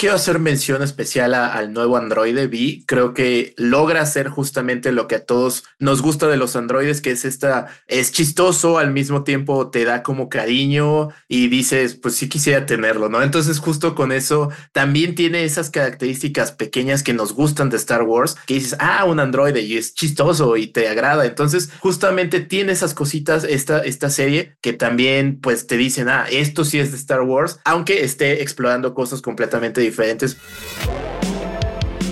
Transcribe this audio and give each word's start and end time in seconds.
Quiero 0.00 0.14
hacer 0.14 0.38
mención 0.38 0.82
especial 0.82 1.34
al 1.34 1.74
nuevo 1.74 1.98
Android 1.98 2.34
V. 2.34 2.84
Creo 2.86 3.12
que 3.12 3.52
logra 3.58 4.00
hacer 4.00 4.30
justamente 4.30 4.92
lo 4.92 5.06
que 5.06 5.16
a 5.16 5.26
todos 5.26 5.64
nos 5.78 6.00
gusta 6.00 6.26
de 6.26 6.38
los 6.38 6.56
androides, 6.56 7.02
que 7.02 7.10
es 7.10 7.26
esta, 7.26 7.66
es 7.86 8.10
chistoso, 8.10 8.78
al 8.78 8.94
mismo 8.94 9.24
tiempo 9.24 9.68
te 9.68 9.84
da 9.84 10.02
como 10.02 10.30
cariño 10.30 11.10
y 11.28 11.48
dices, 11.48 11.96
pues 11.96 12.14
sí 12.14 12.30
quisiera 12.30 12.64
tenerlo, 12.64 13.10
¿no? 13.10 13.20
Entonces 13.20 13.58
justo 13.58 13.94
con 13.94 14.10
eso 14.10 14.48
también 14.72 15.14
tiene 15.14 15.44
esas 15.44 15.68
características 15.68 16.52
pequeñas 16.52 17.02
que 17.02 17.12
nos 17.12 17.34
gustan 17.34 17.68
de 17.68 17.76
Star 17.76 18.04
Wars, 18.04 18.36
que 18.46 18.54
dices, 18.54 18.76
ah, 18.78 19.04
un 19.04 19.20
androide 19.20 19.60
y 19.60 19.76
es 19.76 19.92
chistoso 19.92 20.56
y 20.56 20.68
te 20.68 20.88
agrada. 20.88 21.26
Entonces 21.26 21.68
justamente 21.78 22.40
tiene 22.40 22.72
esas 22.72 22.94
cositas 22.94 23.44
esta, 23.44 23.80
esta 23.80 24.08
serie 24.08 24.56
que 24.62 24.72
también 24.72 25.38
pues 25.42 25.66
te 25.66 25.76
dicen, 25.76 26.08
ah, 26.08 26.24
esto 26.30 26.64
sí 26.64 26.78
es 26.78 26.90
de 26.90 26.96
Star 26.96 27.20
Wars, 27.20 27.60
aunque 27.66 28.02
esté 28.02 28.40
explorando 28.40 28.94
cosas 28.94 29.20
completamente. 29.20 29.89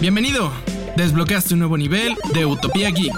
Bienvenido. 0.01 0.53
Desbloqueaste 0.97 1.55
un 1.55 1.61
nuevo 1.61 1.77
nivel 1.77 2.17
de 2.35 2.47
Utopía 2.47 2.91
Geek. 2.91 3.15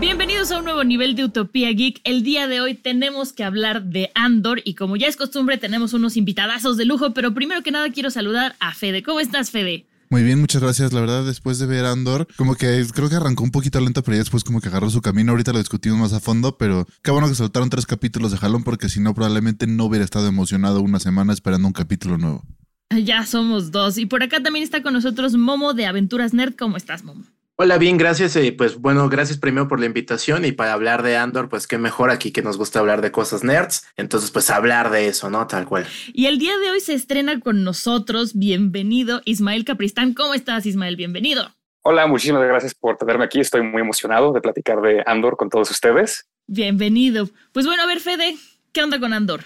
Bienvenidos 0.00 0.50
a 0.50 0.58
un 0.58 0.64
nuevo 0.64 0.82
nivel 0.84 1.14
de 1.14 1.24
Utopía 1.24 1.70
Geek. 1.70 2.00
El 2.04 2.22
día 2.22 2.46
de 2.46 2.62
hoy 2.62 2.74
tenemos 2.74 3.34
que 3.34 3.44
hablar 3.44 3.84
de 3.84 4.10
Andor 4.14 4.62
y 4.64 4.74
como 4.74 4.96
ya 4.96 5.06
es 5.06 5.16
costumbre 5.16 5.58
tenemos 5.58 5.92
unos 5.92 6.16
invitadazos 6.16 6.78
de 6.78 6.86
lujo, 6.86 7.12
pero 7.12 7.34
primero 7.34 7.62
que 7.62 7.70
nada 7.70 7.90
quiero 7.90 8.10
saludar 8.10 8.56
a 8.60 8.72
Fede. 8.72 9.02
¿Cómo 9.02 9.20
estás, 9.20 9.50
Fede? 9.50 9.86
Muy 10.08 10.22
bien, 10.24 10.40
muchas 10.40 10.62
gracias. 10.62 10.92
La 10.92 11.02
verdad, 11.02 11.24
después 11.24 11.58
de 11.58 11.66
ver 11.66 11.84
Andor, 11.84 12.26
como 12.36 12.54
que 12.54 12.84
creo 12.94 13.08
que 13.08 13.16
arrancó 13.16 13.44
un 13.44 13.50
poquito 13.50 13.78
lento, 13.78 14.02
pero 14.02 14.16
ya 14.16 14.20
después 14.20 14.42
como 14.42 14.60
que 14.60 14.68
agarró 14.68 14.90
su 14.90 15.02
camino. 15.02 15.32
Ahorita 15.32 15.52
lo 15.52 15.58
discutimos 15.58 15.98
más 15.98 16.12
a 16.12 16.20
fondo, 16.20 16.58
pero 16.58 16.86
qué 17.02 17.10
bueno 17.10 17.28
que 17.28 17.34
soltaron 17.34 17.70
tres 17.70 17.86
capítulos 17.86 18.32
de 18.32 18.38
jalón, 18.38 18.64
porque 18.64 18.88
si 18.88 19.00
no, 19.00 19.14
probablemente 19.14 19.66
no 19.66 19.84
hubiera 19.84 20.04
estado 20.04 20.26
emocionado 20.26 20.80
una 20.80 20.98
semana 20.98 21.32
esperando 21.32 21.68
un 21.68 21.74
capítulo 21.74 22.18
nuevo. 22.18 22.42
Ya 22.90 23.24
somos 23.24 23.70
dos. 23.70 23.98
Y 23.98 24.06
por 24.06 24.22
acá 24.22 24.42
también 24.42 24.64
está 24.64 24.82
con 24.82 24.92
nosotros 24.92 25.36
Momo 25.36 25.74
de 25.74 25.86
Aventuras 25.86 26.34
Nerd. 26.34 26.56
¿Cómo 26.56 26.76
estás, 26.76 27.04
Momo? 27.04 27.24
Hola, 27.54 27.78
bien, 27.78 27.98
gracias. 27.98 28.34
Eh, 28.34 28.52
pues 28.56 28.78
bueno, 28.78 29.08
gracias 29.08 29.38
primero 29.38 29.68
por 29.68 29.78
la 29.78 29.86
invitación 29.86 30.44
y 30.44 30.52
para 30.52 30.72
hablar 30.72 31.02
de 31.02 31.16
Andor, 31.16 31.48
pues 31.48 31.66
qué 31.68 31.78
mejor 31.78 32.10
aquí 32.10 32.32
que 32.32 32.42
nos 32.42 32.56
gusta 32.56 32.80
hablar 32.80 33.00
de 33.00 33.12
cosas 33.12 33.44
nerds. 33.44 33.86
Entonces, 33.96 34.30
pues 34.32 34.50
hablar 34.50 34.90
de 34.90 35.06
eso, 35.06 35.30
¿no? 35.30 35.46
Tal 35.46 35.66
cual. 35.66 35.86
Y 36.12 36.26
el 36.26 36.38
día 36.38 36.56
de 36.58 36.70
hoy 36.70 36.80
se 36.80 36.94
estrena 36.94 37.38
con 37.38 37.62
nosotros. 37.62 38.32
Bienvenido, 38.34 39.20
Ismael 39.24 39.64
Capristán. 39.64 40.14
¿Cómo 40.14 40.34
estás, 40.34 40.66
Ismael? 40.66 40.96
Bienvenido. 40.96 41.54
Hola, 41.82 42.08
muchísimas 42.08 42.42
gracias 42.42 42.74
por 42.74 42.96
tenerme 42.96 43.24
aquí. 43.24 43.38
Estoy 43.38 43.62
muy 43.62 43.82
emocionado 43.82 44.32
de 44.32 44.40
platicar 44.40 44.80
de 44.80 45.04
Andor 45.06 45.36
con 45.36 45.48
todos 45.48 45.70
ustedes. 45.70 46.26
Bienvenido. 46.48 47.28
Pues 47.52 47.66
bueno, 47.66 47.84
a 47.84 47.86
ver, 47.86 48.00
Fede, 48.00 48.36
¿qué 48.72 48.82
onda 48.82 48.98
con 48.98 49.12
Andor? 49.12 49.44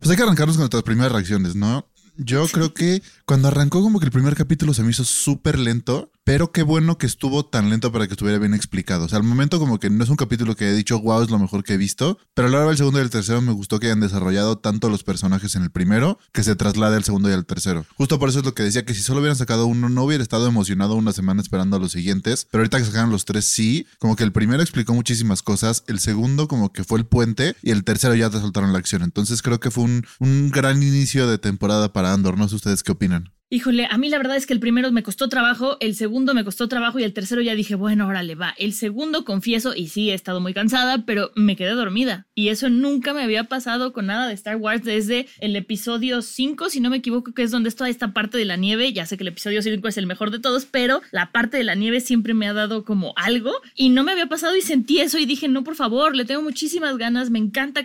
Pues 0.00 0.10
hay 0.10 0.16
que 0.16 0.22
arrancarnos 0.22 0.56
con 0.56 0.62
nuestras 0.62 0.82
primeras 0.82 1.12
reacciones, 1.12 1.56
¿no? 1.56 1.88
Yo 2.16 2.46
creo 2.46 2.72
que 2.74 3.02
cuando 3.24 3.48
arrancó 3.48 3.82
como 3.82 3.98
que 3.98 4.06
el 4.06 4.12
primer 4.12 4.34
capítulo 4.34 4.72
se 4.72 4.82
me 4.82 4.90
hizo 4.90 5.04
súper 5.04 5.58
lento 5.58 6.10
pero 6.24 6.52
qué 6.52 6.62
bueno 6.62 6.98
que 6.98 7.06
estuvo 7.06 7.44
tan 7.44 7.70
lento 7.70 7.92
para 7.92 8.06
que 8.06 8.14
estuviera 8.14 8.38
bien 8.38 8.54
explicado. 8.54 9.04
O 9.04 9.08
sea, 9.08 9.18
al 9.18 9.24
momento 9.24 9.58
como 9.58 9.78
que 9.78 9.90
no 9.90 10.02
es 10.02 10.10
un 10.10 10.16
capítulo 10.16 10.56
que 10.56 10.70
he 10.70 10.74
dicho, 10.74 10.98
wow, 11.00 11.22
es 11.22 11.30
lo 11.30 11.38
mejor 11.38 11.62
que 11.62 11.74
he 11.74 11.76
visto, 11.76 12.18
pero 12.32 12.48
a 12.48 12.50
la 12.50 12.58
hora 12.58 12.68
del 12.68 12.78
segundo 12.78 12.98
y 12.98 13.02
el 13.02 13.10
tercero 13.10 13.42
me 13.42 13.52
gustó 13.52 13.78
que 13.78 13.86
hayan 13.86 14.00
desarrollado 14.00 14.58
tanto 14.58 14.88
los 14.88 15.04
personajes 15.04 15.54
en 15.54 15.62
el 15.62 15.70
primero 15.70 16.18
que 16.32 16.42
se 16.42 16.56
traslade 16.56 16.96
al 16.96 17.04
segundo 17.04 17.28
y 17.28 17.34
al 17.34 17.44
tercero. 17.44 17.84
Justo 17.96 18.18
por 18.18 18.30
eso 18.30 18.38
es 18.38 18.44
lo 18.44 18.54
que 18.54 18.62
decía, 18.62 18.84
que 18.84 18.94
si 18.94 19.02
solo 19.02 19.20
hubieran 19.20 19.36
sacado 19.36 19.66
uno, 19.66 19.88
no 19.88 20.04
hubiera 20.04 20.22
estado 20.22 20.48
emocionado 20.48 20.94
una 20.94 21.12
semana 21.12 21.42
esperando 21.42 21.76
a 21.76 21.80
los 21.80 21.92
siguientes, 21.92 22.48
pero 22.50 22.62
ahorita 22.62 22.78
que 22.78 22.84
sacaron 22.86 23.10
los 23.10 23.26
tres, 23.26 23.44
sí, 23.44 23.86
como 23.98 24.16
que 24.16 24.24
el 24.24 24.32
primero 24.32 24.62
explicó 24.62 24.94
muchísimas 24.94 25.42
cosas, 25.42 25.84
el 25.88 26.00
segundo 26.00 26.48
como 26.48 26.72
que 26.72 26.84
fue 26.84 26.98
el 26.98 27.06
puente 27.06 27.54
y 27.62 27.70
el 27.70 27.84
tercero 27.84 28.14
ya 28.14 28.30
te 28.30 28.40
soltaron 28.40 28.72
la 28.72 28.78
acción. 28.78 29.02
Entonces 29.02 29.42
creo 29.42 29.60
que 29.60 29.70
fue 29.70 29.84
un, 29.84 30.06
un 30.20 30.50
gran 30.50 30.82
inicio 30.82 31.28
de 31.28 31.38
temporada 31.38 31.92
para 31.92 32.12
Andor. 32.12 32.38
No 32.38 32.48
sé 32.48 32.56
ustedes 32.56 32.82
qué 32.82 32.92
opinan. 32.92 33.33
Híjole, 33.50 33.86
a 33.90 33.98
mí 33.98 34.08
la 34.08 34.16
verdad 34.16 34.36
es 34.36 34.46
que 34.46 34.54
el 34.54 34.58
primero 34.58 34.90
me 34.90 35.02
costó 35.02 35.28
trabajo, 35.28 35.76
el 35.80 35.94
segundo 35.94 36.32
me 36.34 36.44
costó 36.44 36.66
trabajo 36.66 36.98
y 36.98 37.04
el 37.04 37.12
tercero 37.12 37.42
ya 37.42 37.54
dije, 37.54 37.74
bueno, 37.74 38.08
órale, 38.08 38.34
va. 38.34 38.54
El 38.56 38.72
segundo, 38.72 39.24
confieso, 39.24 39.74
y 39.76 39.88
sí, 39.88 40.10
he 40.10 40.14
estado 40.14 40.40
muy 40.40 40.54
cansada, 40.54 41.04
pero 41.04 41.30
me 41.36 41.54
quedé 41.54 41.70
dormida. 41.70 42.26
Y 42.34 42.48
eso 42.48 42.70
nunca 42.70 43.12
me 43.12 43.22
había 43.22 43.44
pasado 43.44 43.92
con 43.92 44.06
nada 44.06 44.26
de 44.26 44.34
Star 44.34 44.56
Wars 44.56 44.82
desde 44.82 45.28
el 45.38 45.54
episodio 45.56 46.22
5, 46.22 46.70
si 46.70 46.80
no 46.80 46.90
me 46.90 46.96
equivoco, 46.96 47.32
que 47.32 47.42
es 47.42 47.50
donde 47.50 47.68
está 47.68 47.88
esta 47.88 48.12
parte 48.14 48.38
de 48.38 48.46
la 48.46 48.56
nieve. 48.56 48.92
Ya 48.92 49.04
sé 49.04 49.16
que 49.18 49.24
el 49.24 49.28
episodio 49.28 49.62
5 49.62 49.86
es 49.86 49.98
el 49.98 50.06
mejor 50.06 50.30
de 50.30 50.40
todos, 50.40 50.64
pero 50.64 51.02
la 51.12 51.30
parte 51.30 51.58
de 51.58 51.64
la 51.64 51.74
nieve 51.74 52.00
siempre 52.00 52.34
me 52.34 52.48
ha 52.48 52.54
dado 52.54 52.84
como 52.84 53.12
algo 53.16 53.52
y 53.76 53.90
no 53.90 54.04
me 54.04 54.12
había 54.12 54.26
pasado 54.26 54.56
y 54.56 54.62
sentí 54.62 55.00
eso 55.00 55.18
y 55.18 55.26
dije, 55.26 55.48
no, 55.48 55.64
por 55.64 55.76
favor, 55.76 56.16
le 56.16 56.24
tengo 56.24 56.42
muchísimas 56.42 56.96
ganas, 56.96 57.30
me 57.30 57.38
encanta 57.38 57.84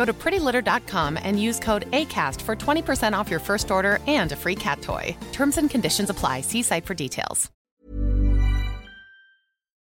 Go 0.00 0.06
to 0.06 0.14
prettylitter.com 0.14 1.18
and 1.22 1.38
use 1.38 1.60
code 1.60 1.84
ACAST 1.90 2.40
for 2.40 2.56
20% 2.56 3.12
off 3.12 3.30
your 3.30 3.38
first 3.38 3.70
order 3.70 3.98
and 4.06 4.32
a 4.32 4.36
free 4.36 4.54
cat 4.54 4.80
toy. 4.80 5.14
Terms 5.32 5.58
and 5.58 5.68
conditions 5.68 6.08
apply. 6.08 6.40
See 6.40 6.62
site 6.62 6.86
for 6.86 6.94
details. 6.94 7.50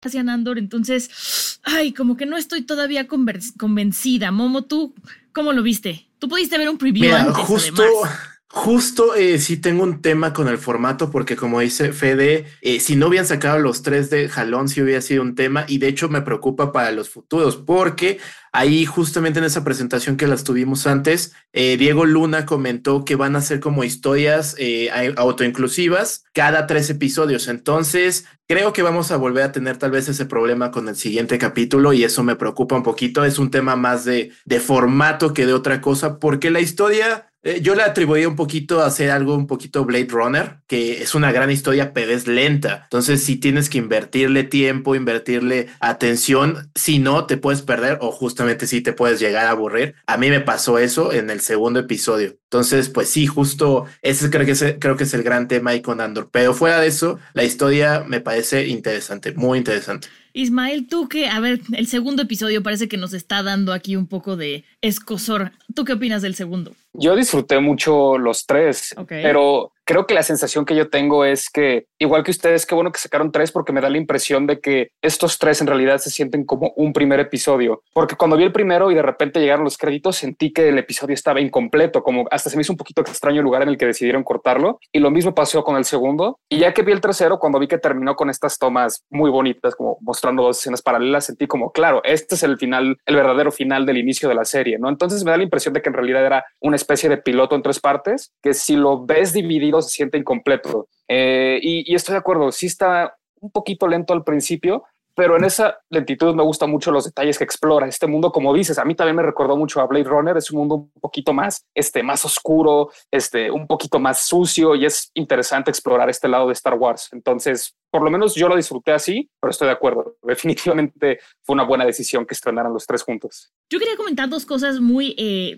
Hacia 0.03 0.19
Andor, 0.19 0.57
entonces, 0.57 1.59
ay, 1.63 1.93
como 1.93 2.17
que 2.17 2.25
no 2.25 2.35
estoy 2.35 2.63
todavía 2.63 3.07
convencida. 3.07 4.31
Momo, 4.31 4.63
¿tú 4.63 4.93
cómo 5.31 5.53
lo 5.53 5.63
viste? 5.63 6.09
Tú 6.19 6.27
pudiste 6.27 6.57
ver 6.57 6.67
un 6.67 6.77
preview 6.77 7.05
Mira, 7.05 7.21
antes, 7.21 7.45
justo, 7.45 7.81
además. 7.81 8.30
Justo 8.53 9.15
eh, 9.15 9.39
sí 9.39 9.55
tengo 9.55 9.83
un 9.83 10.01
tema 10.01 10.33
con 10.33 10.49
el 10.49 10.57
formato 10.57 11.09
porque 11.09 11.37
como 11.37 11.61
dice 11.61 11.93
Fede, 11.93 12.47
eh, 12.61 12.81
si 12.81 12.97
no 12.97 13.07
hubieran 13.07 13.25
sacado 13.25 13.59
los 13.59 13.81
tres 13.81 14.09
de 14.09 14.27
jalón 14.27 14.67
sí 14.67 14.81
hubiera 14.81 14.99
sido 14.99 15.21
un 15.21 15.35
tema 15.35 15.63
y 15.69 15.77
de 15.77 15.87
hecho 15.87 16.09
me 16.09 16.21
preocupa 16.21 16.73
para 16.73 16.91
los 16.91 17.09
futuros 17.09 17.55
porque 17.55 18.19
ahí 18.51 18.85
justamente 18.85 19.39
en 19.39 19.45
esa 19.45 19.63
presentación 19.63 20.17
que 20.17 20.27
las 20.27 20.43
tuvimos 20.43 20.85
antes, 20.85 21.33
eh, 21.53 21.77
Diego 21.77 22.05
Luna 22.05 22.45
comentó 22.45 23.05
que 23.05 23.15
van 23.15 23.37
a 23.37 23.41
ser 23.41 23.61
como 23.61 23.85
historias 23.85 24.55
eh, 24.57 24.89
autoinclusivas 25.15 26.25
cada 26.33 26.67
tres 26.67 26.89
episodios. 26.89 27.47
Entonces 27.47 28.25
creo 28.47 28.73
que 28.73 28.81
vamos 28.81 29.11
a 29.11 29.17
volver 29.17 29.43
a 29.43 29.51
tener 29.53 29.77
tal 29.77 29.91
vez 29.91 30.09
ese 30.09 30.25
problema 30.25 30.71
con 30.71 30.89
el 30.89 30.97
siguiente 30.97 31.37
capítulo 31.37 31.93
y 31.93 32.03
eso 32.03 32.21
me 32.23 32.35
preocupa 32.35 32.75
un 32.75 32.83
poquito. 32.83 33.23
Es 33.23 33.39
un 33.39 33.49
tema 33.49 33.77
más 33.77 34.03
de, 34.03 34.33
de 34.43 34.59
formato 34.59 35.33
que 35.33 35.45
de 35.45 35.53
otra 35.53 35.79
cosa 35.79 36.19
porque 36.19 36.51
la 36.51 36.59
historia 36.59 37.30
eh, 37.43 37.59
yo 37.61 37.73
le 37.73 37.81
atribuía 37.81 38.27
un 38.27 38.35
poquito 38.35 38.81
a 38.81 38.85
hacer 38.85 39.09
algo 39.09 39.35
un 39.35 39.47
poquito 39.47 39.83
Blade 39.83 40.07
Runner, 40.09 40.57
que 40.67 41.01
es 41.01 41.15
una 41.15 41.31
gran 41.31 41.49
historia, 41.49 41.91
pero 41.91 42.11
es 42.11 42.27
lenta. 42.27 42.81
Entonces, 42.83 43.23
si 43.23 43.35
tienes 43.37 43.69
que 43.69 43.79
invertirle 43.79 44.43
tiempo, 44.43 44.93
invertirle 44.93 45.67
atención, 45.79 46.69
si 46.75 46.99
no, 46.99 47.25
te 47.25 47.37
puedes 47.37 47.63
perder 47.63 47.97
o 48.01 48.11
justamente 48.11 48.67
si 48.67 48.81
te 48.81 48.93
puedes 48.93 49.19
llegar 49.19 49.47
a 49.47 49.51
aburrir. 49.51 49.95
A 50.05 50.17
mí 50.17 50.29
me 50.29 50.39
pasó 50.39 50.77
eso 50.77 51.11
en 51.11 51.29
el 51.31 51.41
segundo 51.41 51.79
episodio. 51.79 52.37
Entonces, 52.43 52.89
pues 52.89 53.09
sí, 53.09 53.25
justo 53.25 53.85
ese 54.01 54.29
creo 54.29 54.45
que 54.45 54.51
es, 54.51 54.75
creo 54.79 54.95
que 54.95 55.05
es 55.05 55.13
el 55.13 55.23
gran 55.23 55.47
tema 55.47 55.71
ahí 55.71 55.81
con 55.81 55.99
Andor. 55.99 56.29
Pero 56.31 56.53
fuera 56.53 56.79
de 56.79 56.87
eso, 56.87 57.17
la 57.33 57.43
historia 57.43 58.03
me 58.07 58.21
parece 58.21 58.67
interesante, 58.67 59.33
muy 59.33 59.57
interesante. 59.57 60.09
Ismael, 60.33 60.87
tú 60.87 61.09
que, 61.09 61.27
a 61.27 61.39
ver, 61.39 61.61
el 61.73 61.87
segundo 61.87 62.21
episodio 62.21 62.61
parece 62.61 62.87
que 62.87 62.97
nos 62.97 63.13
está 63.13 63.41
dando 63.41 63.73
aquí 63.73 63.95
un 63.95 64.07
poco 64.07 64.37
de 64.37 64.63
escosor. 64.81 65.51
¿Tú 65.73 65.85
qué 65.85 65.93
opinas 65.93 66.21
del 66.21 66.35
segundo? 66.35 66.75
Yo 66.93 67.15
disfruté 67.15 67.59
mucho 67.59 68.17
los 68.17 68.45
tres, 68.45 68.93
Okay. 68.97 69.23
pero 69.23 69.71
creo 69.85 70.05
que 70.05 70.13
la 70.13 70.23
sensación 70.23 70.65
que 70.65 70.75
yo 70.75 70.89
tengo 70.89 71.25
es 71.25 71.49
que, 71.49 71.85
igual 71.99 72.23
que 72.23 72.31
ustedes, 72.31 72.65
qué 72.65 72.75
bueno 72.75 72.91
que 72.91 72.99
sacaron 72.99 73.31
tres 73.31 73.51
porque 73.51 73.73
me 73.73 73.81
da 73.81 73.89
la 73.89 73.97
impresión 73.97 74.47
de 74.47 74.59
que 74.59 74.89
estos 75.01 75.37
tres 75.37 75.61
en 75.61 75.67
realidad 75.67 75.97
se 75.97 76.09
sienten 76.09 76.45
como 76.45 76.73
un 76.75 76.93
primer 76.93 77.19
episodio. 77.19 77.83
Porque 77.93 78.15
cuando 78.15 78.37
vi 78.37 78.43
el 78.43 78.51
primero 78.51 78.91
y 78.91 78.95
de 78.95 79.01
repente 79.01 79.39
llegaron 79.39 79.63
los 79.63 79.77
créditos, 79.77 80.17
sentí 80.17 80.51
que 80.51 80.69
el 80.69 80.77
episodio 80.77 81.13
estaba 81.13 81.41
incompleto, 81.41 82.03
como 82.03 82.25
hasta 82.31 82.49
se 82.49 82.57
me 82.57 82.61
hizo 82.61 82.73
un 82.73 82.77
poquito 82.77 83.01
extraño 83.01 83.39
el 83.39 83.43
lugar 83.43 83.63
en 83.63 83.69
el 83.69 83.77
que 83.77 83.85
decidieron 83.85 84.23
cortarlo. 84.23 84.79
Y 84.91 84.99
lo 84.99 85.11
mismo 85.11 85.33
pasó 85.33 85.63
con 85.63 85.75
el 85.77 85.85
segundo. 85.85 86.39
Y 86.49 86.59
ya 86.59 86.73
que 86.73 86.81
vi 86.83 86.91
el 86.91 87.01
tercero, 87.01 87.39
cuando 87.39 87.59
vi 87.59 87.67
que 87.67 87.77
terminó 87.77 88.15
con 88.15 88.29
estas 88.29 88.57
tomas 88.57 89.03
muy 89.09 89.29
bonitas, 89.29 89.75
como 89.75 89.97
mostrando 90.01 90.43
dos 90.43 90.59
escenas 90.59 90.81
paralelas, 90.81 91.25
sentí 91.25 91.47
como, 91.47 91.71
claro, 91.71 92.01
este 92.03 92.35
es 92.35 92.43
el 92.43 92.57
final, 92.57 92.97
el 93.05 93.15
verdadero 93.15 93.51
final 93.51 93.85
del 93.85 93.97
inicio 93.97 94.29
de 94.29 94.35
la 94.35 94.45
serie, 94.45 94.77
¿no? 94.79 94.89
Entonces 94.89 95.23
me 95.23 95.31
da 95.31 95.37
la 95.37 95.43
impresión 95.43 95.73
de 95.73 95.81
que 95.81 95.89
en 95.89 95.95
realidad 95.95 96.25
era 96.25 96.45
una 96.59 96.75
especie 96.75 97.09
de 97.09 97.17
piloto 97.17 97.55
en 97.55 97.61
tres 97.61 97.79
partes, 97.79 98.31
que 98.41 98.53
si 98.53 98.75
lo 98.75 99.05
ves 99.05 99.33
dividido 99.33 99.70
se 99.79 99.89
siente 99.89 100.17
incompleto. 100.17 100.87
Eh, 101.07 101.59
y, 101.61 101.91
y 101.91 101.95
estoy 101.95 102.13
de 102.13 102.19
acuerdo, 102.19 102.51
sí 102.51 102.65
está 102.65 103.15
un 103.39 103.51
poquito 103.51 103.87
lento 103.87 104.13
al 104.13 104.23
principio, 104.23 104.83
pero 105.15 105.35
en 105.37 105.43
esa 105.43 105.79
lentitud 105.89 106.33
me 106.33 106.43
gustan 106.43 106.69
mucho 106.69 106.91
los 106.91 107.05
detalles 107.05 107.37
que 107.37 107.43
explora 107.43 107.87
este 107.87 108.07
mundo, 108.07 108.31
como 108.31 108.53
dices, 108.53 108.77
a 108.77 108.85
mí 108.85 108.95
también 108.95 109.17
me 109.17 109.23
recordó 109.23 109.57
mucho 109.57 109.81
a 109.81 109.85
Blade 109.85 110.05
Runner, 110.05 110.37
es 110.37 110.51
un 110.51 110.59
mundo 110.59 110.75
un 110.75 111.01
poquito 111.01 111.33
más, 111.33 111.65
este, 111.75 112.01
más 112.01 112.23
oscuro, 112.23 112.89
este, 113.11 113.51
un 113.51 113.67
poquito 113.67 113.99
más 113.99 114.25
sucio 114.25 114.75
y 114.75 114.85
es 114.85 115.11
interesante 115.13 115.69
explorar 115.69 116.09
este 116.09 116.27
lado 116.27 116.47
de 116.47 116.53
Star 116.53 116.75
Wars. 116.75 117.09
Entonces, 117.11 117.75
por 117.91 118.03
lo 118.03 118.09
menos 118.09 118.35
yo 118.35 118.47
lo 118.47 118.55
disfruté 118.55 118.93
así, 118.93 119.29
pero 119.39 119.51
estoy 119.51 119.67
de 119.67 119.73
acuerdo. 119.73 120.15
Definitivamente 120.23 121.19
fue 121.43 121.53
una 121.53 121.63
buena 121.63 121.85
decisión 121.85 122.25
que 122.25 122.33
estrenaran 122.33 122.73
los 122.73 122.85
tres 122.85 123.03
juntos. 123.03 123.51
Yo 123.69 123.79
quería 123.79 123.97
comentar 123.97 124.29
dos 124.29 124.45
cosas 124.45 124.79
muy 124.79 125.13
eh, 125.17 125.57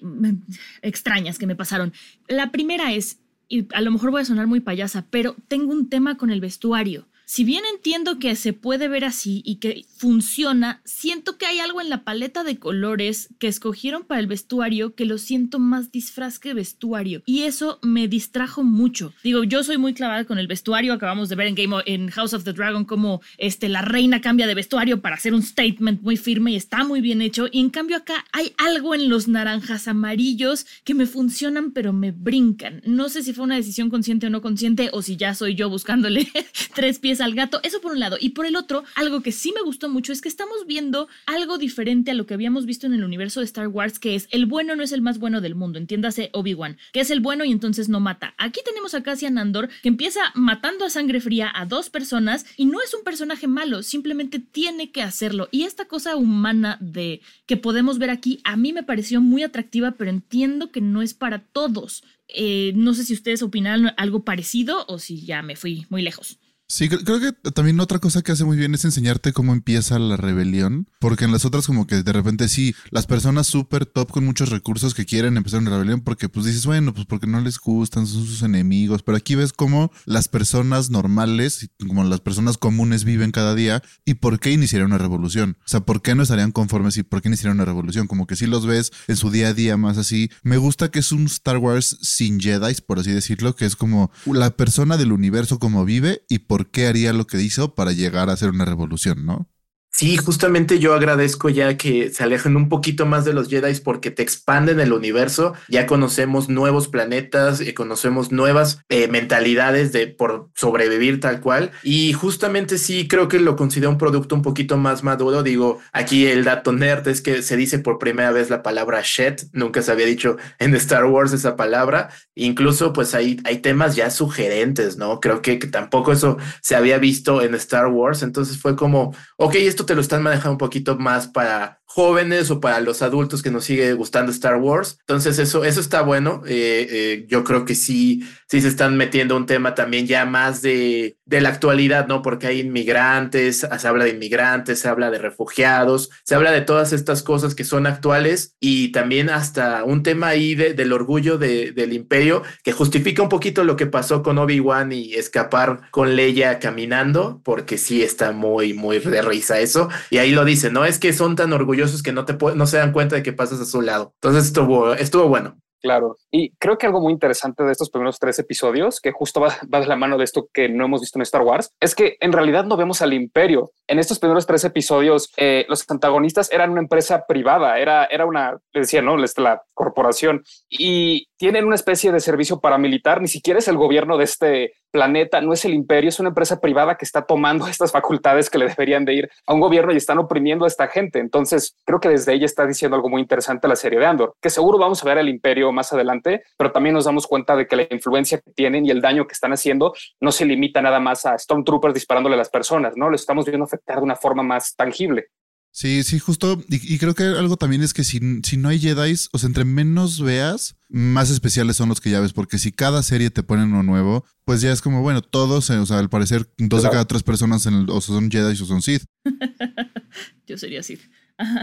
extrañas 0.81 1.37
que 1.37 1.47
me 1.47 1.55
pasaron. 1.55 1.93
La 2.27 2.51
primera 2.51 2.91
es, 2.91 3.19
y 3.47 3.67
a 3.73 3.81
lo 3.81 3.91
mejor 3.91 4.11
voy 4.11 4.21
a 4.21 4.25
sonar 4.25 4.47
muy 4.47 4.59
payasa, 4.59 5.05
pero 5.09 5.35
tengo 5.47 5.71
un 5.71 5.89
tema 5.89 6.17
con 6.17 6.29
el 6.29 6.41
vestuario. 6.41 7.07
Si 7.25 7.43
bien 7.43 7.63
entiendo 7.73 8.19
que 8.19 8.35
se 8.35 8.53
puede 8.53 8.87
ver 8.87 9.05
así 9.05 9.41
y 9.45 9.55
que 9.55 9.85
funciona, 9.95 10.81
siento 10.83 11.37
que 11.37 11.45
hay 11.45 11.59
algo 11.59 11.81
en 11.81 11.89
la 11.89 12.03
paleta 12.03 12.43
de 12.43 12.59
colores 12.59 13.29
que 13.39 13.47
escogieron 13.47 14.03
para 14.03 14.19
el 14.19 14.27
vestuario 14.27 14.95
que 14.95 15.05
lo 15.05 15.17
siento 15.17 15.59
más 15.59 15.91
disfraz 15.91 16.39
que 16.39 16.53
vestuario. 16.53 17.23
Y 17.25 17.43
eso 17.43 17.79
me 17.81 18.07
distrajo 18.07 18.63
mucho. 18.63 19.13
Digo, 19.23 19.43
yo 19.43 19.63
soy 19.63 19.77
muy 19.77 19.93
clavada 19.93 20.25
con 20.25 20.37
el 20.37 20.47
vestuario. 20.47 20.93
Acabamos 20.93 21.29
de 21.29 21.35
ver 21.35 21.47
en 21.47 21.55
Game 21.55 21.75
en 21.85 22.09
House 22.09 22.33
of 22.33 22.43
the 22.43 22.53
Dragon 22.53 22.85
cómo 22.85 23.21
este, 23.37 23.69
la 23.69 23.81
reina 23.81 24.21
cambia 24.21 24.47
de 24.47 24.55
vestuario 24.55 25.01
para 25.01 25.15
hacer 25.15 25.33
un 25.33 25.43
statement 25.43 26.01
muy 26.01 26.17
firme 26.17 26.51
y 26.51 26.55
está 26.55 26.83
muy 26.83 27.01
bien 27.01 27.21
hecho. 27.21 27.47
Y 27.51 27.59
en 27.61 27.69
cambio 27.69 27.97
acá 27.97 28.25
hay 28.31 28.53
algo 28.57 28.93
en 28.93 29.09
los 29.09 29.27
naranjas 29.27 29.87
amarillos 29.87 30.65
que 30.83 30.93
me 30.93 31.05
funcionan 31.05 31.71
pero 31.71 31.93
me 31.93 32.11
brincan. 32.11 32.81
No 32.85 33.09
sé 33.09 33.23
si 33.23 33.33
fue 33.33 33.45
una 33.45 33.55
decisión 33.55 33.89
consciente 33.89 34.27
o 34.27 34.29
no 34.29 34.41
consciente 34.41 34.89
o 34.91 35.01
si 35.01 35.15
ya 35.15 35.33
soy 35.33 35.55
yo 35.55 35.69
buscándole 35.69 36.27
tres 36.75 36.99
pies 36.99 37.21
al 37.23 37.35
gato. 37.35 37.59
Eso 37.63 37.81
por 37.81 37.93
un 37.93 37.99
lado. 37.99 38.17
Y 38.19 38.29
por 38.29 38.45
el 38.45 38.55
otro, 38.55 38.83
algo 38.95 39.21
que 39.21 39.31
sí 39.31 39.53
me 39.55 39.61
gustó 39.61 39.89
mucho 39.89 40.11
es 40.11 40.21
que 40.21 40.29
estamos 40.29 40.65
viendo 40.67 41.07
algo 41.25 41.57
diferente 41.57 42.11
a 42.11 42.13
lo 42.13 42.25
que 42.25 42.33
habíamos 42.33 42.65
visto 42.65 42.85
en 42.85 42.93
el 42.93 43.03
universo 43.03 43.39
de 43.39 43.45
Star 43.45 43.67
Wars, 43.67 43.99
que 43.99 44.15
es 44.15 44.27
el 44.31 44.45
bueno 44.45 44.75
no 44.75 44.83
es 44.83 44.91
el 44.91 45.01
más 45.01 45.19
bueno 45.19 45.41
del 45.41 45.55
mundo. 45.55 45.79
Entiéndase 45.79 46.29
Obi-Wan, 46.33 46.77
que 46.91 47.01
es 47.01 47.09
el 47.09 47.19
bueno 47.19 47.45
y 47.45 47.51
entonces 47.51 47.89
no 47.89 47.99
mata. 47.99 48.33
Aquí 48.37 48.61
tenemos 48.65 48.93
a 48.93 49.03
Cassian 49.03 49.37
Andor, 49.37 49.69
que 49.81 49.89
empieza 49.89 50.19
matando 50.35 50.85
a 50.85 50.89
sangre 50.89 51.21
fría 51.21 51.51
a 51.53 51.65
dos 51.65 51.89
personas 51.89 52.45
y 52.57 52.65
no 52.65 52.81
es 52.81 52.93
un 52.93 53.03
personaje 53.03 53.47
malo, 53.47 53.83
simplemente 53.83 54.39
tiene 54.39 54.91
que 54.91 55.01
hacerlo. 55.01 55.47
Y 55.51 55.63
esta 55.63 55.85
cosa 55.85 56.15
humana 56.15 56.77
de 56.81 57.21
que 57.45 57.57
podemos 57.57 57.99
ver 57.99 58.09
aquí, 58.09 58.39
a 58.43 58.55
mí 58.55 58.73
me 58.73 58.83
pareció 58.83 59.21
muy 59.21 59.43
atractiva, 59.43 59.91
pero 59.91 60.09
entiendo 60.09 60.71
que 60.71 60.81
no 60.81 61.01
es 61.01 61.13
para 61.13 61.39
todos. 61.39 62.03
Eh, 62.27 62.73
no 62.75 62.93
sé 62.93 63.05
si 63.05 63.13
ustedes 63.13 63.43
opinan 63.43 63.93
algo 63.97 64.23
parecido 64.23 64.85
o 64.87 64.99
si 64.99 65.25
ya 65.25 65.41
me 65.41 65.55
fui 65.55 65.85
muy 65.89 66.01
lejos. 66.01 66.39
Sí, 66.67 66.89
creo 66.89 67.19
que 67.19 67.33
también 67.51 67.79
otra 67.79 67.99
cosa 67.99 68.21
que 68.21 68.31
hace 68.31 68.45
muy 68.45 68.57
bien 68.57 68.73
es 68.73 68.83
enseñarte 68.85 69.31
cómo 69.31 69.53
empieza 69.53 69.99
la 69.99 70.17
rebelión, 70.17 70.89
porque 70.99 71.25
en 71.25 71.31
las 71.31 71.45
otras 71.45 71.67
como 71.67 71.85
que 71.85 72.01
de 72.01 72.13
repente 72.13 72.47
sí, 72.47 72.73
las 72.89 73.05
personas 73.05 73.47
súper 73.47 73.85
top 73.85 74.09
con 74.09 74.25
muchos 74.25 74.49
recursos 74.49 74.93
que 74.93 75.05
quieren 75.05 75.37
empezar 75.37 75.59
una 75.59 75.71
rebelión 75.71 76.01
porque 76.01 76.29
pues 76.29 76.45
dices, 76.45 76.65
bueno, 76.65 76.93
pues 76.93 77.05
porque 77.05 77.27
no 77.27 77.41
les 77.41 77.59
gustan, 77.59 78.07
son 78.07 78.25
sus 78.25 78.41
enemigos, 78.41 79.03
pero 79.03 79.17
aquí 79.17 79.35
ves 79.35 79.53
cómo 79.53 79.91
las 80.05 80.29
personas 80.29 80.89
normales, 80.89 81.69
como 81.87 82.03
las 82.05 82.21
personas 82.21 82.57
comunes 82.57 83.03
viven 83.03 83.31
cada 83.31 83.55
día 83.55 83.83
y 84.05 84.15
por 84.15 84.39
qué 84.39 84.51
iniciarían 84.51 84.87
una 84.87 84.97
revolución. 84.97 85.57
O 85.59 85.67
sea, 85.67 85.81
¿por 85.81 86.01
qué 86.01 86.15
no 86.15 86.23
estarían 86.23 86.51
conformes 86.51 86.97
y 86.97 87.03
por 87.03 87.21
qué 87.21 87.27
iniciarían 87.27 87.57
una 87.57 87.65
revolución? 87.65 88.07
Como 88.07 88.25
que 88.25 88.35
si 88.35 88.47
los 88.47 88.65
ves 88.65 88.91
en 89.07 89.17
su 89.17 89.29
día 89.29 89.49
a 89.49 89.53
día 89.53 89.77
más 89.77 89.97
así. 89.97 90.29
Me 90.43 90.57
gusta 90.57 90.89
que 90.89 90.99
es 90.99 91.11
un 91.11 91.25
Star 91.25 91.57
Wars 91.57 91.97
sin 92.01 92.39
Jedi, 92.39 92.73
por 92.87 92.99
así 92.99 93.11
decirlo, 93.11 93.55
que 93.55 93.65
es 93.65 93.75
como 93.75 94.11
la 94.25 94.51
persona 94.51 94.97
del 94.97 95.11
universo 95.11 95.59
como 95.59 95.85
vive 95.85 96.23
y 96.29 96.39
por 96.39 96.52
qué 96.71 96.87
haría 96.87 97.13
lo 97.13 97.25
que 97.27 97.41
hizo 97.41 97.75
para 97.75 97.91
llegar 97.91 98.29
a 98.29 98.33
hacer 98.33 98.49
una 98.49 98.65
revolución, 98.65 99.25
¿no? 99.25 99.49
Sí, 99.95 100.17
justamente 100.17 100.79
yo 100.79 100.95
agradezco 100.95 101.49
ya 101.49 101.77
que 101.77 102.09
se 102.09 102.23
alejen 102.23 102.55
un 102.55 102.67
poquito 102.67 103.05
más 103.05 103.25
de 103.25 103.33
los 103.33 103.47
Jedi 103.47 103.79
porque 103.81 104.09
te 104.09 104.23
expanden 104.23 104.79
el 104.79 104.91
universo. 104.91 105.53
Ya 105.67 105.85
conocemos 105.85 106.49
nuevos 106.49 106.87
planetas, 106.87 107.61
eh, 107.61 107.75
conocemos 107.75 108.31
nuevas 108.31 108.79
eh, 108.89 109.07
mentalidades 109.07 109.91
de 109.91 110.07
por 110.07 110.49
sobrevivir 110.55 111.19
tal 111.19 111.41
cual. 111.41 111.69
Y 111.83 112.11
justamente 112.13 112.79
sí 112.79 113.07
creo 113.07 113.27
que 113.27 113.39
lo 113.39 113.55
considero 113.55 113.91
un 113.91 113.99
producto 113.99 114.33
un 114.33 114.41
poquito 114.41 114.77
más 114.77 115.03
maduro. 115.03 115.43
Digo, 115.43 115.79
aquí 115.91 116.25
el 116.25 116.43
dato 116.43 116.71
nerd 116.71 117.07
es 117.07 117.21
que 117.21 117.43
se 117.43 117.55
dice 117.55 117.77
por 117.77 117.99
primera 117.99 118.31
vez 118.31 118.49
la 118.49 118.63
palabra 118.63 119.01
shed. 119.03 119.41
Nunca 119.51 119.83
se 119.83 119.91
había 119.91 120.07
dicho 120.07 120.37
en 120.57 120.73
Star 120.73 121.05
Wars 121.05 121.33
esa 121.33 121.55
palabra. 121.55 122.09
Incluso 122.33 122.93
pues 122.93 123.13
hay, 123.13 123.39
hay 123.43 123.59
temas 123.59 123.95
ya 123.95 124.09
sugerentes, 124.09 124.97
¿no? 124.97 125.19
Creo 125.19 125.43
que, 125.43 125.59
que 125.59 125.67
tampoco 125.67 126.13
eso 126.13 126.37
se 126.63 126.75
había 126.75 126.97
visto 126.97 127.43
en 127.43 127.53
Star 127.53 127.85
Wars. 127.89 128.23
Entonces 128.23 128.57
fue 128.57 128.75
como, 128.75 129.15
ok, 129.37 129.53
esto 129.53 129.82
te 129.85 129.95
lo 129.95 130.01
están 130.01 130.23
manejando 130.23 130.53
un 130.53 130.57
poquito 130.57 130.97
más 130.97 131.27
para 131.27 131.81
jóvenes 131.93 132.49
o 132.49 132.59
para 132.59 132.79
los 132.79 133.03
adultos 133.03 133.43
que 133.43 133.51
nos 133.51 133.65
sigue 133.65 133.93
gustando 133.93 134.31
Star 134.31 134.55
Wars. 134.55 134.97
Entonces 135.01 135.37
eso, 135.37 135.63
eso 135.63 135.79
está 135.79 136.01
bueno. 136.01 136.41
Eh, 136.47 136.87
eh, 136.89 137.25
yo 137.29 137.43
creo 137.43 137.65
que 137.65 137.75
sí, 137.75 138.27
sí 138.47 138.61
se 138.61 138.67
están 138.67 138.97
metiendo 138.97 139.37
un 139.37 139.45
tema 139.45 139.75
también 139.75 140.07
ya 140.07 140.25
más 140.25 140.63
de, 140.63 141.17
de 141.25 141.39
la 141.39 141.49
actualidad, 141.49 142.07
¿no? 142.07 142.23
Porque 142.23 142.47
hay 142.47 142.61
inmigrantes, 142.61 143.67
se 143.77 143.87
habla 143.87 144.05
de 144.05 144.09
inmigrantes, 144.09 144.79
se 144.79 144.89
habla 144.89 145.11
de 145.11 145.19
refugiados, 145.19 146.09
se 146.23 146.33
habla 146.33 146.51
de 146.51 146.61
todas 146.61 146.93
estas 146.93 147.21
cosas 147.21 147.53
que 147.53 147.63
son 147.63 147.85
actuales 147.85 148.55
y 148.59 148.91
también 148.91 149.29
hasta 149.29 149.83
un 149.83 150.01
tema 150.01 150.29
ahí 150.29 150.55
del 150.55 150.93
orgullo 150.93 151.37
del 151.37 151.93
imperio 151.93 152.41
que 152.63 152.71
justifica 152.71 153.21
un 153.21 153.29
poquito 153.29 153.63
lo 153.63 153.75
que 153.75 153.85
pasó 153.85 154.23
con 154.23 154.39
Obi-Wan 154.39 154.91
y 154.93 155.13
escapar 155.13 155.91
con 155.91 156.15
Leia 156.15 156.57
caminando, 156.57 157.39
porque 157.43 157.77
sí 157.77 158.01
está 158.01 158.31
muy, 158.31 158.73
muy 158.73 158.97
de 158.97 159.21
risa 159.21 159.59
eso. 159.59 159.89
Y 160.09 160.17
ahí 160.17 160.31
lo 160.31 160.43
dice, 160.43 160.71
¿no? 160.71 160.85
Es 160.85 160.97
que 160.97 161.13
son 161.13 161.35
tan 161.35 161.53
orgullosos 161.53 161.82
que 162.03 162.11
no, 162.11 162.25
te 162.25 162.37
no 162.55 162.67
se 162.67 162.77
dan 162.77 162.93
cuenta 162.93 163.15
de 163.15 163.23
que 163.23 163.33
pasas 163.33 163.59
a 163.59 163.65
su 163.65 163.81
lado. 163.81 164.13
Entonces 164.21 164.45
estuvo, 164.45 164.93
estuvo 164.93 165.27
bueno. 165.27 165.57
Claro, 165.83 166.15
y 166.31 166.51
creo 166.59 166.77
que 166.77 166.85
algo 166.85 167.01
muy 167.01 167.11
interesante 167.11 167.61
de 167.61 167.73
estos 167.73 167.89
primeros 167.89 168.17
tres 168.17 168.39
episodios, 168.39 169.01
que 169.01 169.11
justo 169.11 169.41
va, 169.41 169.49
va, 169.71 169.81
de 169.81 169.87
la 169.87 169.97
mano 169.97 170.17
de 170.17 170.23
esto 170.23 170.47
que 170.53 170.69
no 170.69 170.85
hemos 170.85 171.01
visto 171.01 171.19
en 171.19 171.23
Star 171.23 171.41
Wars, 171.41 171.71
es 171.81 171.93
que 171.93 172.15
en 172.21 172.31
realidad 172.31 172.63
no 172.63 172.77
vemos 172.77 173.01
al 173.01 173.11
imperio. 173.11 173.73
En 173.85 173.99
estos 173.99 174.17
primeros 174.17 174.47
tres 174.47 174.63
episodios, 174.63 175.29
eh, 175.35 175.65
los 175.67 175.83
antagonistas 175.91 176.49
eran 176.53 176.71
una 176.71 176.79
empresa 176.79 177.25
privada, 177.27 177.79
era, 177.79 178.05
era 178.05 178.25
una, 178.25 178.57
le 178.71 178.79
decía, 178.79 179.01
¿no? 179.01 179.17
La 179.17 179.61
corporación, 179.73 180.45
y 180.69 181.27
tienen 181.43 181.65
una 181.65 181.75
especie 181.75 182.13
de 182.13 182.21
servicio 182.21 182.61
paramilitar, 182.61 183.19
ni 183.19 183.27
siquiera 183.27 183.59
es 183.59 183.67
el 183.67 183.75
gobierno 183.75 184.17
de 184.17 184.23
este 184.23 184.75
planeta, 184.91 185.41
no 185.41 185.51
es 185.51 185.65
el 185.65 185.73
imperio, 185.73 186.07
es 186.07 186.21
una 186.21 186.29
empresa 186.29 186.61
privada 186.61 186.95
que 186.95 187.03
está 187.03 187.23
tomando 187.23 187.67
estas 187.67 187.91
facultades 187.91 188.49
que 188.49 188.57
le 188.57 188.69
deberían 188.69 189.03
de 189.03 189.13
ir 189.13 189.29
a 189.45 189.53
un 189.53 189.59
gobierno 189.59 189.91
y 189.91 189.97
están 189.97 190.19
oprimiendo 190.19 190.63
a 190.63 190.69
esta 190.69 190.87
gente. 190.87 191.19
Entonces, 191.19 191.75
creo 191.83 191.99
que 191.99 192.07
desde 192.07 192.33
ella 192.33 192.45
está 192.45 192.65
diciendo 192.65 192.95
algo 192.95 193.09
muy 193.09 193.21
interesante 193.21 193.67
la 193.67 193.75
serie 193.75 193.99
de 193.99 194.05
Andor, 194.05 194.35
que 194.41 194.49
seguro 194.49 194.77
vamos 194.77 195.03
a 195.03 195.05
ver 195.05 195.17
el 195.17 195.27
imperio 195.27 195.69
más 195.73 195.91
adelante, 195.91 196.43
pero 196.57 196.71
también 196.71 196.95
nos 196.95 197.03
damos 197.03 197.27
cuenta 197.27 197.57
de 197.57 197.67
que 197.67 197.75
la 197.75 197.87
influencia 197.89 198.37
que 198.37 198.51
tienen 198.51 198.85
y 198.85 198.91
el 198.91 199.01
daño 199.01 199.27
que 199.27 199.33
están 199.33 199.51
haciendo 199.51 199.93
no 200.21 200.31
se 200.31 200.45
limita 200.45 200.81
nada 200.81 201.01
más 201.01 201.25
a 201.25 201.37
Stormtroopers 201.37 201.93
disparándole 201.93 202.35
a 202.35 202.37
las 202.37 202.49
personas, 202.49 202.93
¿no? 202.95 203.09
Lo 203.09 203.17
estamos 203.17 203.43
viendo 203.45 203.65
afectar 203.65 203.97
de 203.97 204.03
una 204.03 204.15
forma 204.15 204.43
más 204.43 204.77
tangible. 204.77 205.27
Sí, 205.75 206.03
sí, 206.03 206.19
justo. 206.19 206.63
Y, 206.69 206.99
creo 206.99 207.15
que 207.15 207.23
algo 207.23 207.57
también 207.57 207.81
es 207.81 207.95
que 207.95 208.03
si, 208.03 208.19
si 208.43 208.57
no 208.57 208.69
hay 208.69 208.77
Jedi, 208.77 209.15
o 209.31 209.39
sea, 209.39 209.47
entre 209.47 209.65
menos 209.65 210.21
veas, 210.21 210.75
más 210.87 211.31
especiales 211.31 211.77
son 211.77 211.89
los 211.89 211.99
que 211.99 212.11
ya 212.11 212.19
ves. 212.19 212.31
Porque 212.31 212.59
si 212.59 212.71
cada 212.71 213.01
serie 213.01 213.31
te 213.31 213.41
ponen 213.41 213.73
uno 213.73 213.81
nuevo, 213.81 214.23
pues 214.45 214.61
ya 214.61 214.71
es 214.71 214.83
como, 214.83 215.01
bueno, 215.01 215.23
todos, 215.23 215.71
o 215.71 215.85
sea, 215.87 215.97
al 215.97 216.11
parecer, 216.11 216.47
dos 216.59 216.83
de 216.83 216.91
cada 216.91 217.05
tres 217.05 217.23
personas 217.23 217.65
en 217.65 217.73
el, 217.73 217.89
o 217.89 218.01
son 218.01 218.29
Jedi 218.29 218.53
o 218.53 218.65
son 218.65 218.83
Sith. 218.83 219.05
Yo 220.45 220.59
sería 220.59 220.83
Sith. 220.83 221.01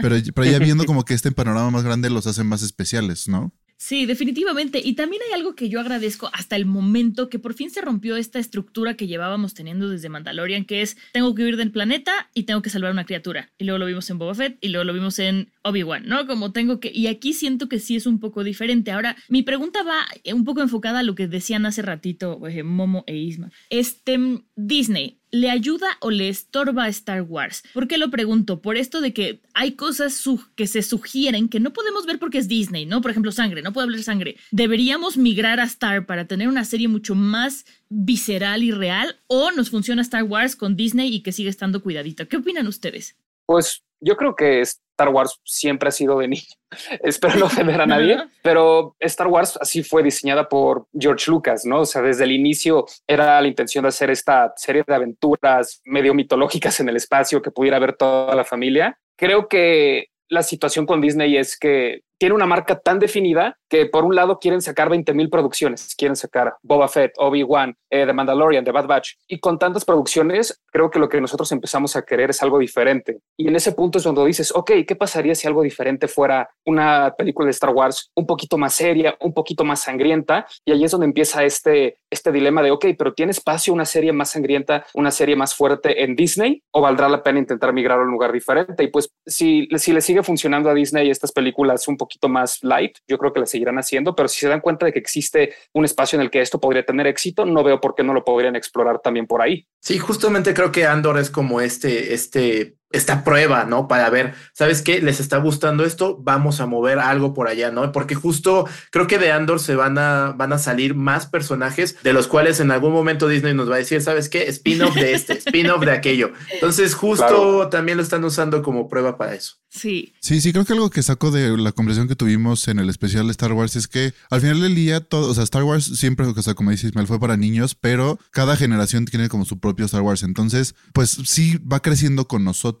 Pero, 0.01 0.17
pero 0.35 0.51
ya 0.51 0.59
viendo 0.59 0.85
como 0.85 1.05
que 1.05 1.13
este 1.13 1.31
panorama 1.31 1.71
más 1.71 1.83
grande 1.83 2.09
los 2.09 2.27
hace 2.27 2.43
más 2.43 2.63
especiales, 2.63 3.29
¿no? 3.29 3.53
Sí, 3.83 4.05
definitivamente. 4.05 4.79
Y 4.83 4.93
también 4.93 5.23
hay 5.27 5.33
algo 5.33 5.55
que 5.55 5.67
yo 5.67 5.79
agradezco 5.79 6.29
hasta 6.33 6.55
el 6.55 6.67
momento 6.67 7.29
que 7.29 7.39
por 7.39 7.55
fin 7.55 7.71
se 7.71 7.81
rompió 7.81 8.15
esta 8.15 8.37
estructura 8.37 8.93
que 8.93 9.07
llevábamos 9.07 9.55
teniendo 9.55 9.89
desde 9.89 10.07
Mandalorian, 10.07 10.65
que 10.65 10.83
es 10.83 10.97
tengo 11.13 11.33
que 11.33 11.43
huir 11.43 11.57
del 11.57 11.71
planeta 11.71 12.29
y 12.35 12.43
tengo 12.43 12.61
que 12.61 12.69
salvar 12.69 12.91
una 12.91 13.05
criatura. 13.07 13.49
Y 13.57 13.63
luego 13.63 13.79
lo 13.79 13.87
vimos 13.87 14.07
en 14.11 14.19
Boba 14.19 14.35
Fett 14.35 14.59
y 14.61 14.67
luego 14.67 14.83
lo 14.83 14.93
vimos 14.93 15.17
en 15.17 15.51
Obi-Wan, 15.63 16.07
¿no? 16.07 16.27
Como 16.27 16.51
tengo 16.51 16.79
que... 16.79 16.91
Y 16.93 17.07
aquí 17.07 17.33
siento 17.33 17.69
que 17.69 17.79
sí 17.79 17.95
es 17.95 18.05
un 18.05 18.19
poco 18.19 18.43
diferente. 18.43 18.91
Ahora, 18.91 19.15
mi 19.29 19.43
pregunta 19.43 19.83
va 19.83 20.05
un 20.33 20.43
poco 20.43 20.61
enfocada 20.61 20.99
a 20.99 21.03
lo 21.03 21.15
que 21.15 21.27
decían 21.27 21.65
hace 21.65 21.81
ratito 21.81 22.39
Momo 22.63 23.03
e 23.07 23.17
Isma. 23.17 23.51
Este, 23.69 24.17
Disney, 24.55 25.19
¿le 25.29 25.49
ayuda 25.49 25.87
o 25.99 26.09
le 26.09 26.29
estorba 26.29 26.85
a 26.85 26.89
Star 26.89 27.21
Wars? 27.21 27.63
¿Por 27.73 27.87
qué 27.87 27.97
lo 27.97 28.09
pregunto? 28.09 28.61
Por 28.61 28.75
esto 28.75 29.01
de 29.01 29.13
que 29.13 29.41
hay 29.53 29.73
cosas 29.73 30.23
que 30.55 30.67
se 30.67 30.81
sugieren 30.81 31.47
que 31.47 31.59
no 31.59 31.73
podemos 31.73 32.05
ver 32.05 32.19
porque 32.19 32.39
es 32.39 32.47
Disney, 32.47 32.85
¿no? 32.85 33.01
Por 33.01 33.11
ejemplo, 33.11 33.31
sangre, 33.31 33.61
no 33.61 33.71
puedo 33.73 33.85
hablar 33.85 34.01
sangre. 34.03 34.37
¿Deberíamos 34.51 35.17
migrar 35.17 35.59
a 35.59 35.65
Star 35.65 36.05
para 36.05 36.25
tener 36.25 36.47
una 36.47 36.65
serie 36.65 36.87
mucho 36.87 37.15
más 37.15 37.65
visceral 37.89 38.63
y 38.63 38.71
real? 38.71 39.19
¿O 39.27 39.51
nos 39.51 39.69
funciona 39.69 40.01
Star 40.01 40.23
Wars 40.23 40.55
con 40.55 40.75
Disney 40.75 41.13
y 41.13 41.21
que 41.21 41.31
sigue 41.31 41.49
estando 41.49 41.81
cuidadito? 41.81 42.27
¿Qué 42.27 42.37
opinan 42.37 42.67
ustedes? 42.67 43.15
Pues 43.45 43.83
Yo 44.01 44.17
creo 44.17 44.35
que 44.35 44.61
Star 44.61 45.09
Wars 45.09 45.39
siempre 45.43 45.89
ha 45.89 45.91
sido 45.91 46.19
de 46.19 46.27
niño. 46.27 46.43
Espero 47.03 47.35
no 47.35 47.45
ofender 47.45 47.79
a 47.81 47.85
nadie, 47.85 48.17
pero 48.43 48.95
Star 48.99 49.27
Wars 49.27 49.57
así 49.61 49.83
fue 49.83 50.03
diseñada 50.03 50.49
por 50.49 50.87
George 50.97 51.29
Lucas, 51.29 51.65
¿no? 51.65 51.81
O 51.81 51.85
sea, 51.85 52.01
desde 52.01 52.23
el 52.23 52.31
inicio 52.31 52.85
era 53.07 53.39
la 53.41 53.47
intención 53.47 53.83
de 53.83 53.89
hacer 53.89 54.09
esta 54.09 54.53
serie 54.55 54.83
de 54.85 54.95
aventuras 54.95 55.81
medio 55.85 56.13
mitológicas 56.13 56.79
en 56.79 56.89
el 56.89 56.97
espacio 56.97 57.41
que 57.41 57.51
pudiera 57.51 57.79
ver 57.79 57.93
toda 57.93 58.35
la 58.35 58.43
familia. 58.43 58.97
Creo 59.17 59.47
que 59.47 60.07
la 60.29 60.43
situación 60.43 60.85
con 60.85 61.01
Disney 61.01 61.37
es 61.37 61.57
que 61.57 62.01
tiene 62.21 62.35
una 62.35 62.45
marca 62.45 62.79
tan 62.79 62.99
definida 62.99 63.57
que 63.67 63.87
por 63.87 64.05
un 64.05 64.13
lado 64.13 64.37
quieren 64.37 64.61
sacar 64.61 64.91
20 64.91 65.11
mil 65.15 65.27
producciones, 65.27 65.95
quieren 65.95 66.15
sacar 66.15 66.53
Boba 66.61 66.87
Fett, 66.87 67.13
Obi-Wan, 67.17 67.75
eh, 67.89 68.05
The 68.05 68.13
Mandalorian, 68.13 68.63
The 68.63 68.71
Bad 68.71 68.85
Batch, 68.85 69.13
y 69.27 69.39
con 69.39 69.57
tantas 69.57 69.85
producciones, 69.85 70.61
creo 70.67 70.91
que 70.91 70.99
lo 70.99 71.09
que 71.09 71.19
nosotros 71.19 71.51
empezamos 71.51 71.95
a 71.95 72.03
querer 72.03 72.29
es 72.29 72.43
algo 72.43 72.59
diferente. 72.59 73.21
Y 73.37 73.47
en 73.47 73.55
ese 73.55 73.71
punto 73.71 73.97
es 73.97 74.03
donde 74.03 74.23
dices, 74.23 74.53
ok, 74.53 74.71
¿qué 74.87 74.95
pasaría 74.95 75.33
si 75.33 75.47
algo 75.47 75.63
diferente 75.63 76.07
fuera 76.07 76.47
una 76.63 77.11
película 77.17 77.45
de 77.45 77.51
Star 77.51 77.71
Wars 77.71 78.11
un 78.13 78.27
poquito 78.27 78.55
más 78.55 78.75
seria, 78.75 79.17
un 79.21 79.33
poquito 79.33 79.63
más 79.63 79.81
sangrienta? 79.81 80.45
Y 80.63 80.73
ahí 80.73 80.83
es 80.83 80.91
donde 80.91 81.07
empieza 81.07 81.43
este, 81.43 81.97
este 82.11 82.31
dilema 82.31 82.61
de, 82.61 82.69
ok, 82.69 82.85
pero 82.99 83.15
¿tiene 83.15 83.31
espacio 83.31 83.73
una 83.73 83.85
serie 83.85 84.13
más 84.13 84.29
sangrienta, 84.29 84.85
una 84.93 85.09
serie 85.09 85.35
más 85.35 85.55
fuerte 85.55 86.03
en 86.03 86.15
Disney? 86.15 86.61
¿O 86.69 86.81
valdrá 86.81 87.09
la 87.09 87.23
pena 87.23 87.39
intentar 87.39 87.73
migrar 87.73 87.97
a 87.97 88.03
un 88.03 88.11
lugar 88.11 88.31
diferente? 88.31 88.83
Y 88.83 88.89
pues 88.89 89.09
si, 89.25 89.67
si 89.77 89.91
le 89.91 90.01
sigue 90.01 90.21
funcionando 90.21 90.69
a 90.69 90.75
Disney 90.75 91.09
estas 91.09 91.31
películas 91.31 91.87
un 91.87 91.97
poquito 91.97 92.10
poquito 92.11 92.29
más 92.29 92.59
light, 92.61 92.97
yo 93.07 93.17
creo 93.17 93.31
que 93.31 93.39
la 93.39 93.45
seguirán 93.45 93.77
haciendo, 93.77 94.15
pero 94.15 94.27
si 94.27 94.39
se 94.41 94.49
dan 94.49 94.59
cuenta 94.59 94.85
de 94.85 94.91
que 94.91 94.99
existe 94.99 95.53
un 95.73 95.85
espacio 95.85 96.17
en 96.17 96.23
el 96.23 96.29
que 96.29 96.41
esto 96.41 96.59
podría 96.59 96.85
tener 96.85 97.07
éxito, 97.07 97.45
no 97.45 97.63
veo 97.63 97.79
por 97.79 97.95
qué 97.95 98.03
no 98.03 98.13
lo 98.13 98.25
podrían 98.25 98.55
explorar 98.55 98.99
también 98.99 99.27
por 99.27 99.41
ahí. 99.41 99.65
Sí, 99.79 99.97
justamente 99.97 100.53
creo 100.53 100.71
que 100.71 100.85
Andor 100.85 101.17
es 101.17 101.29
como 101.29 101.61
este, 101.61 102.13
este 102.13 102.75
esta 102.91 103.23
prueba, 103.23 103.65
¿no? 103.65 103.87
Para 103.87 104.09
ver, 104.09 104.33
¿sabes 104.53 104.81
qué? 104.81 105.01
¿Les 105.01 105.19
está 105.19 105.37
gustando 105.37 105.83
esto? 105.85 106.17
Vamos 106.21 106.59
a 106.59 106.65
mover 106.65 106.99
algo 106.99 107.33
por 107.33 107.47
allá, 107.47 107.71
¿no? 107.71 107.91
Porque 107.91 108.15
justo 108.15 108.67
creo 108.91 109.07
que 109.07 109.17
de 109.17 109.31
Andor 109.31 109.59
se 109.59 109.75
van 109.75 109.97
a, 109.97 110.33
van 110.35 110.53
a 110.53 110.57
salir 110.57 110.95
más 110.95 111.25
personajes 111.25 111.97
de 112.03 112.13
los 112.13 112.27
cuales 112.27 112.59
en 112.59 112.71
algún 112.71 112.93
momento 112.93 113.27
Disney 113.27 113.53
nos 113.53 113.69
va 113.69 113.75
a 113.75 113.79
decir, 113.79 114.01
¿sabes 114.01 114.29
qué? 114.29 114.43
Spin-off 114.47 114.95
de 114.95 115.13
este, 115.13 115.33
spin-off 115.33 115.83
de 115.83 115.91
aquello. 115.91 116.31
Entonces 116.53 116.93
justo 116.93 117.69
también 117.69 117.97
lo 117.97 118.03
están 118.03 118.23
usando 118.23 118.61
como 118.61 118.87
prueba 118.87 119.17
para 119.17 119.35
eso. 119.35 119.55
Sí. 119.69 120.13
Sí, 120.19 120.41
sí, 120.41 120.51
creo 120.51 120.65
que 120.65 120.73
algo 120.73 120.89
que 120.89 121.01
saco 121.01 121.31
de 121.31 121.57
la 121.57 121.71
conversación 121.71 122.09
que 122.09 122.17
tuvimos 122.17 122.67
en 122.67 122.79
el 122.79 122.89
especial 122.89 123.27
de 123.27 123.31
Star 123.31 123.53
Wars 123.53 123.77
es 123.77 123.87
que 123.87 124.13
al 124.29 124.41
final 124.41 124.59
del 124.59 124.75
día 124.75 124.99
todo, 124.99 125.29
o 125.29 125.33
sea, 125.33 125.45
Star 125.45 125.63
Wars 125.63 125.85
siempre, 125.85 126.25
o 126.25 126.41
sea, 126.41 126.55
como 126.55 126.71
dice 126.71 126.87
Ismael, 126.87 127.07
fue 127.07 127.21
para 127.21 127.37
niños, 127.37 127.73
pero 127.73 128.19
cada 128.31 128.57
generación 128.57 129.05
tiene 129.05 129.29
como 129.29 129.45
su 129.45 129.59
propio 129.59 129.85
Star 129.85 130.01
Wars. 130.01 130.23
Entonces, 130.23 130.75
pues 130.91 131.17
sí 131.23 131.57
va 131.59 131.81
creciendo 131.81 132.27
con 132.27 132.43
nosotros 132.43 132.80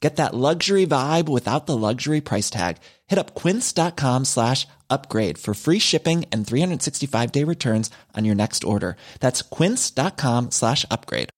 Get 0.00 0.16
that 0.16 0.34
luxury 0.34 0.86
vibe 0.86 1.28
without 1.28 1.66
the 1.66 1.76
luxury 1.76 2.20
price 2.20 2.50
tag. 2.50 2.76
Hit 3.06 3.18
up 3.18 3.34
quince.com 3.34 4.24
slash 4.26 4.66
upgrade 4.90 5.38
for 5.38 5.54
free 5.54 5.78
shipping 5.80 6.26
and 6.30 6.46
365 6.46 7.32
day 7.32 7.44
returns 7.44 7.90
on 8.14 8.24
your 8.24 8.34
next 8.34 8.62
order. 8.64 8.96
That's 9.20 9.42
quince.com 9.42 10.50
slash 10.50 10.84
upgrade. 10.90 11.30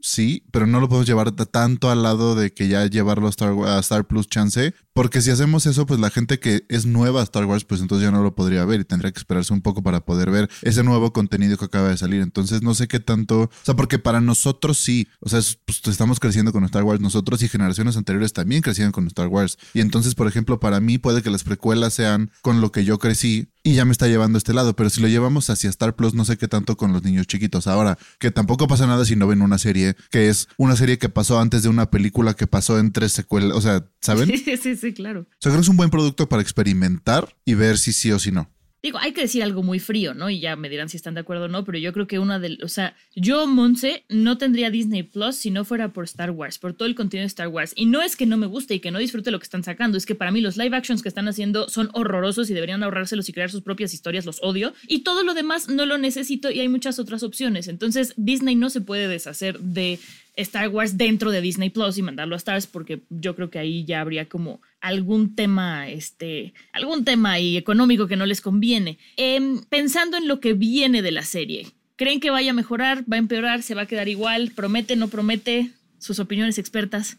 Sí, 0.00 0.42
pero 0.50 0.66
no 0.66 0.80
lo 0.80 0.88
podemos 0.88 1.06
llevar 1.06 1.30
tanto 1.32 1.90
al 1.90 2.02
lado 2.02 2.34
de 2.34 2.52
que 2.52 2.66
ya 2.66 2.86
llevarlo 2.86 3.26
a 3.28 3.30
Star, 3.30 3.54
a 3.66 3.78
Star 3.80 4.04
Plus 4.04 4.26
chance, 4.28 4.74
porque 5.00 5.22
si 5.22 5.30
hacemos 5.30 5.64
eso, 5.64 5.86
pues 5.86 5.98
la 5.98 6.10
gente 6.10 6.38
que 6.38 6.66
es 6.68 6.84
nueva 6.84 7.20
a 7.20 7.24
Star 7.24 7.46
Wars, 7.46 7.64
pues 7.64 7.80
entonces 7.80 8.04
ya 8.04 8.10
no 8.10 8.22
lo 8.22 8.34
podría 8.34 8.66
ver 8.66 8.80
y 8.80 8.84
tendría 8.84 9.10
que 9.10 9.18
esperarse 9.18 9.50
un 9.50 9.62
poco 9.62 9.82
para 9.82 10.04
poder 10.04 10.30
ver 10.30 10.50
ese 10.60 10.84
nuevo 10.84 11.10
contenido 11.14 11.56
que 11.56 11.64
acaba 11.64 11.88
de 11.88 11.96
salir. 11.96 12.20
Entonces 12.20 12.60
no 12.60 12.74
sé 12.74 12.86
qué 12.86 13.00
tanto, 13.00 13.44
o 13.44 13.50
sea, 13.62 13.74
porque 13.74 13.98
para 13.98 14.20
nosotros 14.20 14.76
sí, 14.76 15.08
o 15.20 15.30
sea, 15.30 15.40
pues, 15.64 15.80
estamos 15.86 16.20
creciendo 16.20 16.52
con 16.52 16.64
Star 16.64 16.82
Wars, 16.82 17.00
nosotros 17.00 17.42
y 17.42 17.48
generaciones 17.48 17.96
anteriores 17.96 18.34
también 18.34 18.60
crecieron 18.60 18.92
con 18.92 19.06
Star 19.06 19.28
Wars. 19.28 19.56
Y 19.72 19.80
entonces, 19.80 20.14
por 20.14 20.28
ejemplo, 20.28 20.60
para 20.60 20.80
mí 20.80 20.98
puede 20.98 21.22
que 21.22 21.30
las 21.30 21.44
precuelas 21.44 21.94
sean 21.94 22.30
con 22.42 22.60
lo 22.60 22.70
que 22.70 22.84
yo 22.84 22.98
crecí 22.98 23.48
y 23.62 23.74
ya 23.74 23.84
me 23.84 23.92
está 23.92 24.06
llevando 24.06 24.36
a 24.36 24.40
este 24.40 24.54
lado, 24.54 24.74
pero 24.74 24.88
si 24.88 25.00
lo 25.00 25.08
llevamos 25.08 25.50
hacia 25.50 25.68
Star 25.68 25.94
Plus, 25.94 26.14
no 26.14 26.24
sé 26.24 26.38
qué 26.38 26.48
tanto 26.48 26.76
con 26.76 26.92
los 26.92 27.02
niños 27.02 27.26
chiquitos. 27.26 27.66
Ahora, 27.66 27.98
que 28.18 28.30
tampoco 28.30 28.66
pasa 28.66 28.86
nada 28.86 29.04
si 29.04 29.16
no 29.16 29.26
ven 29.26 29.42
una 29.42 29.58
serie, 29.58 29.96
que 30.10 30.28
es 30.28 30.48
una 30.56 30.76
serie 30.76 30.98
que 30.98 31.08
pasó 31.08 31.38
antes 31.38 31.62
de 31.62 31.68
una 31.68 31.90
película 31.90 32.34
que 32.34 32.46
pasó 32.46 32.78
en 32.78 32.92
tres 32.92 33.12
secuelas, 33.12 33.56
o 33.56 33.60
sea, 33.60 33.84
¿saben? 34.00 34.30
Sí, 34.40 34.56
sí, 34.56 34.76
sí, 34.76 34.89
claro. 34.92 35.20
O 35.20 35.24
sea, 35.38 35.50
creo 35.50 35.56
que 35.56 35.60
es 35.62 35.68
un 35.68 35.76
buen 35.76 35.90
producto 35.90 36.28
para 36.28 36.42
experimentar 36.42 37.34
y 37.44 37.54
ver 37.54 37.78
si 37.78 37.92
sí 37.92 38.10
o 38.12 38.18
si 38.18 38.32
no. 38.32 38.50
Digo, 38.82 38.98
hay 38.98 39.12
que 39.12 39.20
decir 39.20 39.42
algo 39.42 39.62
muy 39.62 39.78
frío, 39.78 40.14
¿no? 40.14 40.30
Y 40.30 40.40
ya 40.40 40.56
me 40.56 40.70
dirán 40.70 40.88
si 40.88 40.96
están 40.96 41.12
de 41.12 41.20
acuerdo 41.20 41.44
o 41.44 41.48
no, 41.48 41.64
pero 41.64 41.76
yo 41.76 41.92
creo 41.92 42.06
que 42.06 42.18
una 42.18 42.38
de, 42.38 42.56
o 42.62 42.68
sea, 42.68 42.96
yo, 43.14 43.46
Monse, 43.46 44.04
no 44.08 44.38
tendría 44.38 44.70
Disney 44.70 45.02
Plus 45.02 45.36
si 45.36 45.50
no 45.50 45.66
fuera 45.66 45.92
por 45.92 46.04
Star 46.04 46.30
Wars, 46.30 46.58
por 46.58 46.72
todo 46.72 46.88
el 46.88 46.94
contenido 46.94 47.24
de 47.24 47.26
Star 47.26 47.48
Wars. 47.48 47.74
Y 47.76 47.84
no 47.84 48.00
es 48.00 48.16
que 48.16 48.24
no 48.24 48.38
me 48.38 48.46
guste 48.46 48.74
y 48.74 48.80
que 48.80 48.90
no 48.90 48.98
disfrute 48.98 49.30
lo 49.30 49.38
que 49.38 49.44
están 49.44 49.64
sacando, 49.64 49.98
es 49.98 50.06
que 50.06 50.14
para 50.14 50.30
mí 50.30 50.40
los 50.40 50.56
live 50.56 50.74
actions 50.74 51.02
que 51.02 51.10
están 51.10 51.28
haciendo 51.28 51.68
son 51.68 51.90
horrorosos 51.92 52.48
y 52.48 52.54
deberían 52.54 52.82
ahorrárselos 52.82 53.28
y 53.28 53.34
crear 53.34 53.50
sus 53.50 53.60
propias 53.60 53.92
historias, 53.92 54.24
los 54.24 54.42
odio. 54.42 54.72
Y 54.88 55.00
todo 55.00 55.24
lo 55.24 55.34
demás 55.34 55.68
no 55.68 55.84
lo 55.84 55.98
necesito 55.98 56.50
y 56.50 56.60
hay 56.60 56.68
muchas 56.68 56.98
otras 56.98 57.22
opciones. 57.22 57.68
Entonces, 57.68 58.14
Disney 58.16 58.54
no 58.54 58.70
se 58.70 58.80
puede 58.80 59.08
deshacer 59.08 59.60
de 59.60 59.98
Star 60.36 60.68
Wars 60.68 60.96
dentro 60.96 61.30
de 61.30 61.42
Disney 61.42 61.68
Plus 61.68 61.98
y 61.98 62.02
mandarlo 62.02 62.34
a 62.34 62.38
Stars 62.38 62.66
porque 62.66 63.02
yo 63.10 63.36
creo 63.36 63.50
que 63.50 63.58
ahí 63.58 63.84
ya 63.84 64.00
habría 64.00 64.26
como 64.26 64.62
algún 64.80 65.34
tema, 65.34 65.88
este, 65.88 66.54
algún 66.72 67.04
tema 67.04 67.32
ahí 67.32 67.56
económico 67.56 68.06
que 68.06 68.16
no 68.16 68.26
les 68.26 68.40
conviene. 68.40 68.98
Em, 69.16 69.62
pensando 69.64 70.16
en 70.16 70.28
lo 70.28 70.40
que 70.40 70.54
viene 70.54 71.02
de 71.02 71.12
la 71.12 71.22
serie, 71.22 71.66
¿creen 71.96 72.20
que 72.20 72.30
vaya 72.30 72.50
a 72.50 72.54
mejorar, 72.54 73.04
va 73.10 73.16
a 73.16 73.18
empeorar, 73.18 73.62
se 73.62 73.74
va 73.74 73.82
a 73.82 73.86
quedar 73.86 74.08
igual, 74.08 74.52
promete, 74.54 74.96
no 74.96 75.08
promete? 75.08 75.70
Sus 75.98 76.18
opiniones 76.18 76.58
expertas. 76.58 77.18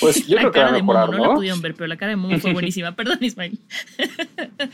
Pues 0.00 0.26
yo 0.26 0.36
la 0.36 0.42
creo 0.42 0.52
cara 0.52 0.66
que 0.66 0.70
va 0.70 0.72
a 0.72 0.76
de 0.76 0.82
Momo, 0.82 1.12
no, 1.12 1.18
¿no? 1.18 1.28
la 1.28 1.34
pudieron 1.34 1.60
ver, 1.60 1.74
pero 1.74 1.86
la 1.86 1.96
cara 1.96 2.10
de 2.10 2.16
Momo 2.16 2.38
fue 2.38 2.52
buenísima. 2.52 2.92
Perdón, 2.96 3.18
Ismael. 3.20 3.58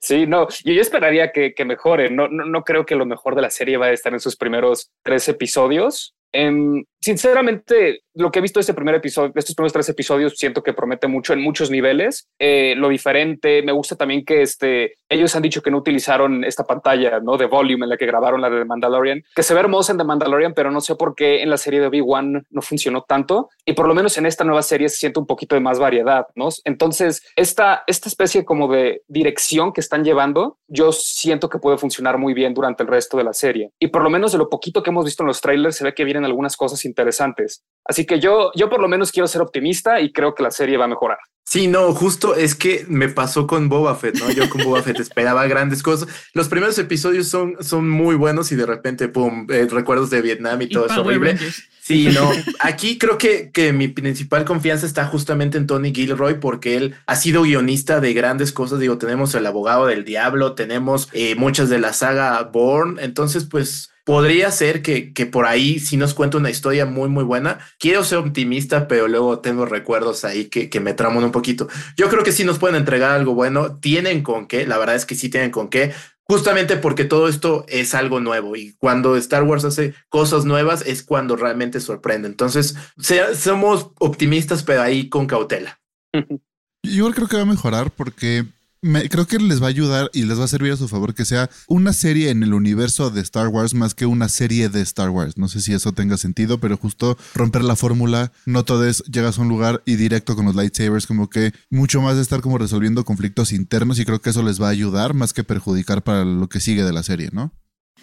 Sí, 0.00 0.26
no, 0.26 0.48
yo, 0.64 0.72
yo 0.74 0.80
esperaría 0.82 1.32
que, 1.32 1.54
que 1.54 1.64
mejore. 1.64 2.10
No, 2.10 2.28
no, 2.28 2.44
no 2.44 2.62
creo 2.62 2.84
que 2.84 2.94
lo 2.94 3.06
mejor 3.06 3.34
de 3.34 3.42
la 3.42 3.50
serie 3.50 3.78
va 3.78 3.86
a 3.86 3.92
estar 3.92 4.12
en 4.12 4.20
sus 4.20 4.36
primeros 4.36 4.90
tres 5.02 5.28
episodios. 5.28 6.14
Em, 6.32 6.84
sinceramente, 7.00 8.02
lo 8.18 8.32
que 8.32 8.40
he 8.40 8.42
visto 8.42 8.58
de 8.58 8.62
este 8.62 8.74
primer 8.74 8.96
episodio, 8.96 9.32
estos 9.34 9.54
primeros 9.54 9.72
tres 9.72 9.88
episodios, 9.88 10.34
siento 10.36 10.62
que 10.62 10.72
promete 10.72 11.06
mucho 11.06 11.32
en 11.32 11.40
muchos 11.40 11.70
niveles. 11.70 12.28
Eh, 12.38 12.74
lo 12.76 12.88
diferente, 12.88 13.62
me 13.62 13.70
gusta 13.70 13.94
también 13.94 14.24
que 14.24 14.42
este, 14.42 14.94
ellos 15.08 15.34
han 15.36 15.42
dicho 15.42 15.62
que 15.62 15.70
no 15.70 15.78
utilizaron 15.78 16.42
esta 16.42 16.64
pantalla 16.64 17.20
¿no? 17.20 17.36
de 17.36 17.46
volume 17.46 17.84
en 17.84 17.90
la 17.90 17.96
que 17.96 18.06
grabaron 18.06 18.40
la 18.40 18.50
de 18.50 18.64
Mandalorian, 18.64 19.22
que 19.34 19.42
se 19.44 19.54
ve 19.54 19.60
hermosa 19.60 19.92
en 19.92 19.98
The 19.98 20.04
Mandalorian, 20.04 20.52
pero 20.52 20.72
no 20.72 20.80
sé 20.80 20.96
por 20.96 21.14
qué 21.14 21.42
en 21.42 21.50
la 21.50 21.56
serie 21.56 21.80
de 21.80 21.86
Obi-Wan 21.86 22.44
no 22.50 22.62
funcionó 22.62 23.02
tanto. 23.02 23.50
Y 23.64 23.74
por 23.74 23.86
lo 23.86 23.94
menos 23.94 24.18
en 24.18 24.26
esta 24.26 24.42
nueva 24.42 24.62
serie 24.62 24.88
se 24.88 24.96
siente 24.96 25.20
un 25.20 25.26
poquito 25.26 25.54
de 25.54 25.60
más 25.60 25.78
variedad. 25.78 26.26
¿no? 26.34 26.48
Entonces, 26.64 27.22
esta, 27.36 27.84
esta 27.86 28.08
especie 28.08 28.44
como 28.44 28.66
de 28.66 29.02
dirección 29.06 29.72
que 29.72 29.80
están 29.80 30.02
llevando, 30.02 30.58
yo 30.66 30.90
siento 30.90 31.48
que 31.48 31.58
puede 31.58 31.78
funcionar 31.78 32.18
muy 32.18 32.34
bien 32.34 32.52
durante 32.52 32.82
el 32.82 32.88
resto 32.88 33.16
de 33.16 33.24
la 33.24 33.32
serie. 33.32 33.70
Y 33.78 33.88
por 33.88 34.02
lo 34.02 34.10
menos 34.10 34.32
de 34.32 34.38
lo 34.38 34.48
poquito 34.48 34.82
que 34.82 34.90
hemos 34.90 35.04
visto 35.04 35.22
en 35.22 35.28
los 35.28 35.40
trailers, 35.40 35.76
se 35.76 35.84
ve 35.84 35.94
que 35.94 36.04
vienen 36.04 36.24
algunas 36.24 36.56
cosas 36.56 36.84
interesantes. 36.84 37.62
Así 37.84 38.07
que 38.08 38.18
yo, 38.18 38.50
yo 38.56 38.68
por 38.68 38.80
lo 38.80 38.88
menos 38.88 39.12
quiero 39.12 39.28
ser 39.28 39.40
optimista 39.40 40.00
y 40.00 40.12
creo 40.12 40.34
que 40.34 40.42
la 40.42 40.50
serie 40.50 40.76
va 40.76 40.86
a 40.86 40.88
mejorar. 40.88 41.18
Sí, 41.48 41.66
no, 41.66 41.94
justo 41.94 42.34
es 42.34 42.54
que 42.54 42.84
me 42.88 43.08
pasó 43.08 43.46
con 43.46 43.70
Boba 43.70 43.94
Fett, 43.94 44.18
¿no? 44.18 44.30
Yo 44.30 44.50
con 44.50 44.62
Boba 44.64 44.82
Fett 44.82 45.00
esperaba 45.00 45.46
grandes 45.48 45.82
cosas. 45.82 46.06
Los 46.34 46.48
primeros 46.48 46.78
episodios 46.78 47.28
son, 47.28 47.56
son 47.60 47.88
muy 47.88 48.16
buenos 48.16 48.52
y 48.52 48.56
de 48.56 48.66
repente, 48.66 49.08
pum, 49.08 49.46
eh, 49.48 49.66
recuerdos 49.70 50.10
de 50.10 50.20
Vietnam 50.20 50.60
y, 50.60 50.64
Y 50.64 50.68
todo 50.68 50.84
es 50.86 50.92
horrible. 50.98 51.32
Rangers. 51.32 51.62
Sí, 51.80 52.10
no. 52.12 52.30
Aquí 52.60 52.98
creo 52.98 53.16
que, 53.16 53.50
que 53.50 53.72
mi 53.72 53.88
principal 53.88 54.44
confianza 54.44 54.84
está 54.84 55.06
justamente 55.06 55.56
en 55.56 55.66
Tony 55.66 55.94
Gilroy 55.94 56.34
porque 56.34 56.76
él 56.76 56.94
ha 57.06 57.16
sido 57.16 57.44
guionista 57.44 58.00
de 58.00 58.12
grandes 58.12 58.52
cosas. 58.52 58.78
Digo, 58.78 58.98
tenemos 58.98 59.34
El 59.34 59.46
Abogado 59.46 59.86
del 59.86 60.04
Diablo, 60.04 60.54
tenemos 60.54 61.08
eh, 61.14 61.34
muchas 61.34 61.70
de 61.70 61.78
la 61.78 61.94
saga 61.94 62.42
Bourne. 62.42 63.02
Entonces, 63.02 63.46
pues 63.46 63.90
podría 64.08 64.50
ser 64.50 64.80
que, 64.80 65.12
que 65.12 65.26
por 65.26 65.44
ahí 65.44 65.78
sí 65.78 65.98
nos 65.98 66.14
cuenta 66.14 66.38
una 66.38 66.48
historia 66.48 66.86
muy, 66.86 67.10
muy 67.10 67.24
buena. 67.24 67.58
Quiero 67.78 68.02
ser 68.04 68.16
optimista, 68.16 68.88
pero 68.88 69.06
luego 69.06 69.40
tengo 69.40 69.66
recuerdos 69.66 70.24
ahí 70.24 70.46
que, 70.46 70.70
que 70.70 70.80
me 70.80 70.94
traman 70.94 71.24
un 71.24 71.30
poquito. 71.30 71.68
Yo 71.94 72.08
creo 72.08 72.24
que 72.24 72.32
sí 72.32 72.42
nos 72.42 72.58
pueden 72.58 72.76
entregar 72.76 73.10
algo 73.10 73.34
bueno. 73.34 73.76
Tienen 73.80 74.22
con 74.22 74.46
qué, 74.46 74.66
la 74.66 74.78
verdad 74.78 74.96
es 74.96 75.04
que 75.04 75.14
sí 75.14 75.28
tienen 75.28 75.50
con 75.50 75.68
qué. 75.68 75.92
Justamente 76.24 76.78
porque 76.78 77.04
todo 77.04 77.28
esto 77.28 77.66
es 77.68 77.94
algo 77.94 78.18
nuevo 78.18 78.56
y 78.56 78.72
cuando 78.78 79.14
Star 79.18 79.42
Wars 79.42 79.66
hace 79.66 79.92
cosas 80.08 80.46
nuevas 80.46 80.86
es 80.86 81.02
cuando 81.02 81.36
realmente 81.36 81.78
sorprende. 81.78 82.28
Entonces, 82.28 82.76
sea- 82.96 83.34
somos 83.34 83.90
optimistas, 83.98 84.62
pero 84.62 84.80
ahí 84.80 85.10
con 85.10 85.26
cautela. 85.26 85.82
Igual 86.82 87.14
creo 87.14 87.28
que 87.28 87.36
va 87.36 87.42
a 87.42 87.44
mejorar 87.44 87.90
porque 87.90 88.46
me- 88.82 89.08
creo 89.08 89.26
que 89.26 89.38
les 89.38 89.60
va 89.60 89.66
a 89.66 89.70
ayudar 89.70 90.10
y 90.14 90.24
les 90.24 90.38
va 90.38 90.44
a 90.44 90.48
servir 90.48 90.72
a 90.72 90.76
su 90.76 90.88
favor 90.88 91.14
que 91.14 91.24
sea 91.24 91.50
una 91.66 91.92
serie 91.92 92.30
en 92.30 92.42
el 92.42 92.54
universo 92.54 93.10
de 93.10 93.20
Star 93.22 93.48
Wars 93.48 93.74
más 93.74 93.94
que 93.94 94.06
una 94.06 94.28
serie 94.28 94.68
de 94.68 94.80
Star 94.82 95.10
Wars. 95.10 95.36
No 95.38 95.48
sé 95.48 95.60
si 95.60 95.72
eso 95.72 95.92
tenga 95.92 96.16
sentido, 96.16 96.58
pero 96.60 96.76
justo 96.76 97.16
romper 97.34 97.64
la 97.64 97.76
fórmula, 97.76 98.32
no 98.46 98.64
todo 98.64 98.86
es 98.86 99.02
llegas 99.04 99.38
a 99.38 99.42
un 99.42 99.48
lugar 99.48 99.82
y 99.84 99.96
directo 99.96 100.36
con 100.36 100.46
los 100.46 100.54
lightsabers, 100.54 101.06
como 101.06 101.28
que 101.28 101.52
mucho 101.70 102.00
más 102.00 102.16
de 102.16 102.22
estar 102.22 102.40
como 102.40 102.58
resolviendo 102.58 103.04
conflictos 103.04 103.52
internos 103.52 103.98
y 103.98 104.04
creo 104.04 104.20
que 104.20 104.30
eso 104.30 104.42
les 104.42 104.60
va 104.60 104.66
a 104.68 104.70
ayudar 104.70 105.14
más 105.14 105.32
que 105.32 105.44
perjudicar 105.44 106.02
para 106.02 106.24
lo 106.24 106.48
que 106.48 106.60
sigue 106.60 106.84
de 106.84 106.92
la 106.92 107.02
serie, 107.02 107.30
¿no? 107.32 107.52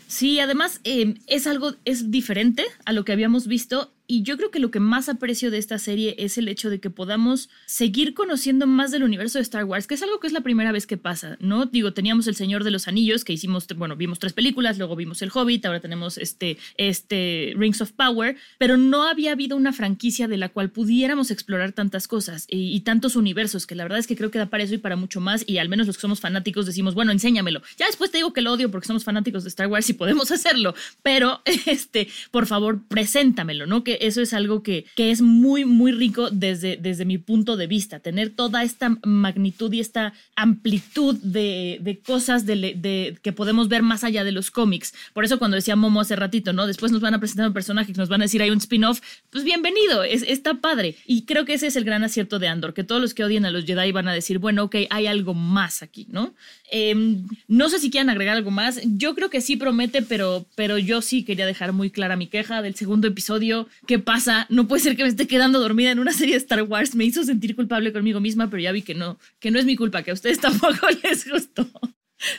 Sí, 0.08 0.40
además 0.40 0.82
eh, 0.84 1.16
es 1.28 1.48
algo, 1.48 1.74
es 1.84 2.12
diferente 2.12 2.64
a 2.86 2.94
lo 2.94 3.04
que 3.06 3.12
habíamos 3.12 3.48
visto 3.48 3.92
y 4.08 4.24
yo 4.24 4.38
creo 4.38 4.52
que 4.52 4.60
lo 4.60 4.72
que 4.72 4.80
más 4.80 5.10
aprecio 5.10 5.52
de 5.52 5.58
esta 5.58 5.80
serie 5.80 6.16
es 6.20 6.38
el 6.38 6.48
hecho 6.48 6.70
de 6.70 6.80
que 6.80 6.90
podamos 6.90 7.50
seguir 7.66 8.14
conociendo 8.14 8.68
más 8.68 8.92
del 8.92 9.04
universo 9.04 9.40
de 9.40 9.44
Star 9.44 9.66
Wars, 9.66 9.88
que 9.88 9.96
es 9.96 10.04
algo 10.04 10.20
que 10.20 10.28
es 10.28 10.34
la 10.34 10.42
primera 10.42 10.72
vez 10.72 10.86
que 10.86 10.98
pasa, 10.98 11.38
¿no? 11.40 11.66
Digo, 11.66 11.94
teníamos 11.94 12.28
El 12.28 12.36
Señor 12.36 12.64
de 12.64 12.72
los 12.72 12.88
Anillos, 12.88 13.24
que 13.24 13.34
hicimos, 13.34 13.68
bueno, 13.76 13.96
vimos 13.96 14.20
tres 14.20 14.34
películas, 14.34 14.78
luego 14.78 14.96
vimos 14.96 15.22
El 15.22 15.32
Hobbit, 15.34 15.66
ahora 15.66 15.80
tenemos 15.80 16.18
este, 16.18 16.58
este 16.78 17.54
Rings 17.56 17.82
of 17.82 17.92
Power, 17.94 18.38
pero 18.58 18.78
no 18.78 19.04
había 19.08 19.32
habido 19.32 19.58
una 19.58 19.74
franquicia 19.74 20.28
de 20.28 20.38
la 20.38 20.50
cual 20.50 20.70
pudiéramos 20.70 21.32
explorar 21.32 21.72
tantas 21.72 22.08
cosas 22.08 22.46
y, 22.50 22.80
tantos 22.82 23.16
universos, 23.16 23.66
que 23.66 23.76
la 23.76 23.84
verdad 23.84 24.00
es 24.00 24.08
que 24.08 24.16
creo 24.16 24.30
que 24.30 24.38
da 24.38 24.48
para 24.48 24.64
eso 24.64 24.76
y 24.76 24.78
para 24.78 24.96
mucho 24.96 25.20
más, 25.20 25.44
y 25.48 25.58
al 25.58 25.70
menos 25.70 25.88
los 25.88 25.98
que 25.98 26.02
somos 26.02 26.20
fanáticos 26.20 26.66
decimos, 26.66 26.94
bueno, 26.94 27.12
enséñamelo. 27.12 27.62
Ya 27.78 27.88
después 27.88 28.12
te 28.12 28.18
digo 28.18 28.34
que 28.34 28.42
lo 28.42 28.54
odio 28.54 28.70
porque 28.70 28.88
somos 28.88 29.04
fanáticos 29.04 29.44
de 29.44 29.50
Star 29.50 29.68
Wars 29.68 29.90
y 29.90 29.94
podemos 29.94 30.32
hacerlo, 30.36 30.76
pero 31.02 31.42
este, 31.66 32.08
por 32.32 32.46
favor, 32.46 32.82
preséntamelo, 32.88 33.66
¿no? 33.66 33.84
Que 33.84 33.95
eso 34.02 34.22
es 34.22 34.34
algo 34.34 34.64
que, 34.64 34.86
que 34.96 35.12
es 35.12 35.22
muy, 35.22 35.66
muy 35.66 35.92
rico 35.92 36.30
desde, 36.32 36.78
desde 36.78 37.06
mi 37.06 37.18
punto 37.18 37.58
de 37.58 37.68
vista, 37.68 38.00
tener 38.00 38.30
toda 38.30 38.64
esta 38.64 38.98
magnitud 39.04 39.72
y 39.74 39.80
esta 39.80 40.14
amplitud 40.36 41.16
de, 41.22 41.80
de 41.82 42.00
cosas 42.00 42.46
de, 42.46 42.56
de- 42.76 43.18
que 43.22 43.32
podemos 43.34 43.68
ver 43.68 43.84
más 43.84 44.04
allá 44.04 44.24
de 44.24 44.32
los 44.32 44.52
cómics. 44.52 44.94
Por 45.14 45.26
eso 45.26 45.40
cuando 45.40 45.56
decía 45.56 45.76
Momo 45.76 46.02
hace 46.02 46.16
ratito, 46.16 46.54
¿no? 46.54 46.68
Después 46.68 46.92
nos 46.92 47.02
van 47.02 47.14
a 47.14 47.20
presentar 47.20 47.48
un 47.48 47.54
personaje 47.54 47.92
que 47.94 47.98
nos 47.98 48.10
van 48.10 48.22
a 48.22 48.26
decir 48.26 48.42
hay 48.42 48.50
un 48.52 48.58
spin-off, 48.58 49.02
pues 49.30 49.44
bienvenido, 49.44 50.04
es, 50.04 50.24
está 50.28 50.56
padre. 50.56 50.96
Y 51.06 51.24
creo 51.26 51.46
que 51.46 51.54
ese 51.54 51.68
es 51.68 51.76
el 51.76 51.84
gran 51.84 52.04
acierto 52.04 52.40
de 52.40 52.48
Andor, 52.48 52.74
que 52.74 52.84
todos 52.84 53.02
los 53.02 53.14
que 53.14 53.24
odian 53.24 53.46
a 53.46 53.52
los 53.52 53.66
Jedi 53.66 53.92
van 53.92 54.08
a 54.08 54.14
decir, 54.14 54.40
bueno, 54.40 54.64
ok, 54.64 54.76
hay 54.90 55.08
algo 55.08 55.34
más 55.34 55.82
aquí, 55.84 56.08
¿no? 56.10 56.34
Em, 56.72 57.28
no 57.48 57.70
sé 57.70 57.80
si 57.80 57.92
quieren 57.92 58.10
agregar 58.10 58.36
algo 58.36 58.52
más. 58.52 58.80
Yo 58.84 59.16
creo 59.16 59.30
que 59.30 59.42
sí 59.42 59.56
promete, 59.56 60.02
pero, 60.02 60.46
pero 60.56 60.78
yo 60.78 61.02
sí 61.02 61.24
quería 61.24 61.46
dejar 61.46 61.74
muy 61.74 61.90
clara 61.90 62.16
mi 62.16 62.28
queja 62.28 62.62
del 62.62 62.76
segundo 62.76 63.08
episodio. 63.08 63.68
¿Qué 63.88 64.00
pasa? 64.00 64.48
No 64.50 64.68
puede 64.68 64.82
ser 64.82 64.96
que 64.96 65.04
me 65.04 65.10
esté 65.10 65.28
quedando 65.28 65.60
dormida 65.60 65.92
en 65.92 66.00
una 66.00 66.14
serie 66.14 66.34
de 66.34 66.40
Star 66.40 66.64
Wars. 66.64 66.96
Me 66.96 67.06
hizo 67.06 67.24
sentir 67.24 67.56
culpable 67.56 67.94
conmigo 67.94 68.20
misma, 68.20 68.50
pero 68.50 68.62
ya 68.62 68.72
vi 68.72 68.82
que 68.82 68.96
no, 68.96 69.20
que 69.40 69.52
no 69.52 69.60
es 69.60 69.66
mi 69.66 69.76
culpa, 69.76 70.04
que 70.04 70.12
a 70.12 70.16
ustedes 70.16 70.40
tampoco 70.42 70.88
les 71.04 71.30
gustó. 71.30 71.68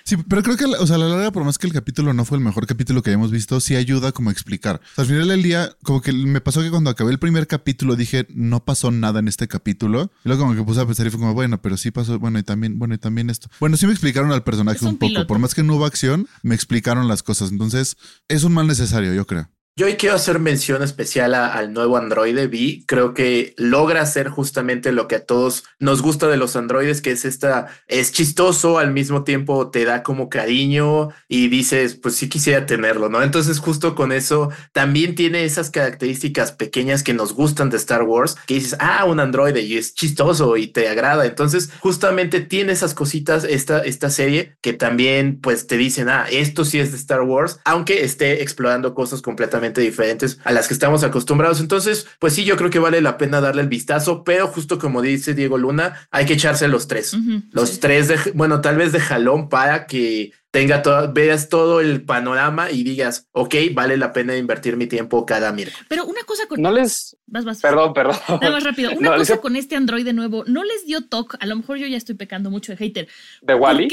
Sí, 0.04 0.16
pero 0.16 0.42
creo 0.42 0.56
que, 0.56 0.64
o 0.64 0.86
sea, 0.86 0.96
a 0.96 0.98
la 0.98 1.08
larga, 1.08 1.32
por 1.32 1.44
más 1.44 1.58
que 1.58 1.66
el 1.66 1.72
capítulo 1.72 2.12
no 2.12 2.24
fue 2.24 2.38
el 2.38 2.44
mejor 2.44 2.66
capítulo 2.66 3.02
que 3.02 3.10
hayamos 3.10 3.30
visto, 3.30 3.60
sí 3.60 3.76
ayuda 3.76 4.12
como 4.12 4.30
a 4.30 4.32
explicar. 4.32 4.80
O 4.92 4.94
sea, 4.94 5.02
al 5.02 5.08
final 5.08 5.28
del 5.28 5.42
día, 5.42 5.70
como 5.82 6.00
que 6.00 6.12
me 6.12 6.40
pasó 6.40 6.62
que 6.62 6.70
cuando 6.70 6.90
acabé 6.90 7.12
el 7.12 7.18
primer 7.18 7.46
capítulo 7.46 7.96
dije, 7.96 8.26
no 8.30 8.64
pasó 8.64 8.90
nada 8.90 9.20
en 9.20 9.28
este 9.28 9.48
capítulo. 9.48 10.10
Y 10.24 10.28
luego 10.28 10.44
como 10.44 10.54
que 10.54 10.62
puse 10.62 10.80
a 10.80 10.86
pensar 10.86 11.06
y 11.06 11.10
fue 11.10 11.20
como, 11.20 11.34
bueno, 11.34 11.60
pero 11.60 11.76
sí 11.76 11.90
pasó, 11.90 12.18
bueno, 12.18 12.38
y 12.38 12.42
también, 12.42 12.78
bueno, 12.78 12.94
y 12.94 12.98
también 12.98 13.30
esto. 13.30 13.48
Bueno, 13.60 13.76
sí 13.76 13.86
me 13.86 13.92
explicaron 13.92 14.32
al 14.32 14.42
personaje 14.42 14.84
un 14.84 14.92
un 14.92 14.98
poco. 14.98 15.08
piloto. 15.08 15.26
Por 15.26 15.38
más 15.38 15.54
que 15.54 15.62
no 15.62 15.76
hubo 15.76 15.86
acción, 15.86 16.28
me 16.42 16.54
explicaron 16.54 17.08
las 17.08 17.22
cosas. 17.22 17.50
Entonces, 17.50 17.96
es 18.28 18.44
un 18.44 18.54
mal 18.54 18.66
necesario, 18.66 19.12
yo 19.14 19.26
creo. 19.26 19.48
Yo 19.78 19.84
hoy 19.84 19.96
quiero 19.96 20.16
hacer 20.16 20.38
mención 20.38 20.82
especial 20.82 21.34
al 21.34 21.74
nuevo 21.74 21.98
androide 21.98 22.46
V. 22.46 22.84
Creo 22.86 23.12
que 23.12 23.52
logra 23.58 24.00
hacer 24.00 24.30
justamente 24.30 24.90
lo 24.90 25.06
que 25.06 25.16
a 25.16 25.26
todos 25.26 25.64
nos 25.78 26.00
gusta 26.00 26.28
de 26.28 26.38
los 26.38 26.56
androides, 26.56 27.02
que 27.02 27.10
es 27.10 27.26
esta, 27.26 27.66
es 27.86 28.10
chistoso, 28.10 28.78
al 28.78 28.90
mismo 28.94 29.22
tiempo 29.22 29.68
te 29.70 29.84
da 29.84 30.02
como 30.02 30.30
cariño 30.30 31.10
y 31.28 31.48
dices, 31.48 31.94
pues 31.94 32.14
sí 32.14 32.30
quisiera 32.30 32.64
tenerlo, 32.64 33.10
¿no? 33.10 33.22
Entonces 33.22 33.58
justo 33.58 33.94
con 33.94 34.12
eso 34.12 34.50
también 34.72 35.14
tiene 35.14 35.44
esas 35.44 35.68
características 35.68 36.52
pequeñas 36.52 37.02
que 37.02 37.12
nos 37.12 37.34
gustan 37.34 37.68
de 37.68 37.76
Star 37.76 38.04
Wars, 38.04 38.36
que 38.46 38.54
dices, 38.54 38.78
ah, 38.80 39.04
un 39.04 39.20
androide 39.20 39.60
y 39.60 39.76
es 39.76 39.94
chistoso 39.94 40.56
y 40.56 40.68
te 40.68 40.88
agrada. 40.88 41.26
Entonces 41.26 41.68
justamente 41.80 42.40
tiene 42.40 42.72
esas 42.72 42.94
cositas 42.94 43.44
esta, 43.44 43.80
esta 43.80 44.08
serie 44.08 44.56
que 44.62 44.72
también 44.72 45.38
pues 45.38 45.66
te 45.66 45.76
dicen, 45.76 46.08
ah, 46.08 46.24
esto 46.30 46.64
sí 46.64 46.78
es 46.78 46.92
de 46.92 46.96
Star 46.96 47.20
Wars, 47.20 47.60
aunque 47.66 48.04
esté 48.04 48.42
explorando 48.42 48.94
cosas 48.94 49.20
completamente 49.20 49.65
diferentes 49.74 50.38
a 50.44 50.52
las 50.52 50.68
que 50.68 50.74
estamos 50.74 51.02
acostumbrados. 51.02 51.60
Entonces, 51.60 52.06
pues 52.18 52.34
sí, 52.34 52.44
yo 52.44 52.56
creo 52.56 52.70
que 52.70 52.78
vale 52.78 53.00
la 53.00 53.18
pena 53.18 53.40
darle 53.40 53.62
el 53.62 53.68
vistazo, 53.68 54.24
pero 54.24 54.46
justo 54.48 54.78
como 54.78 55.02
dice 55.02 55.34
Diego 55.34 55.58
Luna, 55.58 56.08
hay 56.10 56.26
que 56.26 56.34
echarse 56.34 56.68
los 56.68 56.88
tres. 56.88 57.16
Los 57.50 57.70
sí. 57.70 57.80
tres 57.80 58.08
de, 58.08 58.18
bueno, 58.34 58.60
tal 58.60 58.76
vez 58.76 58.92
de 58.92 59.00
jalón 59.00 59.48
para 59.48 59.86
que 59.86 60.32
tenga 60.56 60.80
todo, 60.82 61.12
veas 61.12 61.48
todo 61.50 61.80
el 61.80 62.02
panorama 62.02 62.70
y 62.70 62.82
digas, 62.82 63.28
ok, 63.32 63.54
vale 63.72 63.96
la 63.98 64.12
pena 64.14 64.36
invertir 64.36 64.76
mi 64.78 64.86
tiempo 64.86 65.26
cada 65.26 65.52
miércoles. 65.52 65.84
Pero 65.88 66.06
una 66.06 66.22
cosa 66.22 66.46
con... 66.48 66.62
No 66.62 66.72
les. 66.72 67.16
Vas, 67.26 67.44
vas. 67.44 67.60
Perdón, 67.60 67.92
perdón. 67.92 68.16
Nada 68.40 68.50
más 68.52 68.64
rápido. 68.64 68.90
Una 68.96 69.10
No, 69.10 69.16
les- 69.18 69.28
cosa 69.28 69.40
con 69.40 69.56
este 69.56 69.76
androide 69.76 70.12
nuevo, 70.14 70.44
¿no 70.46 70.64
les 70.64 70.86
dio 70.86 71.02
toque? 71.02 71.36
A 71.40 71.46
lo 71.46 71.56
mejor 71.56 71.76
yo 71.76 71.86
ya 71.86 71.96
estoy 71.98 72.14
pecando 72.14 72.50
mucho 72.50 72.72
de 72.72 72.78
hater. 72.78 73.08
¿De 73.42 73.54
Wally? 73.54 73.88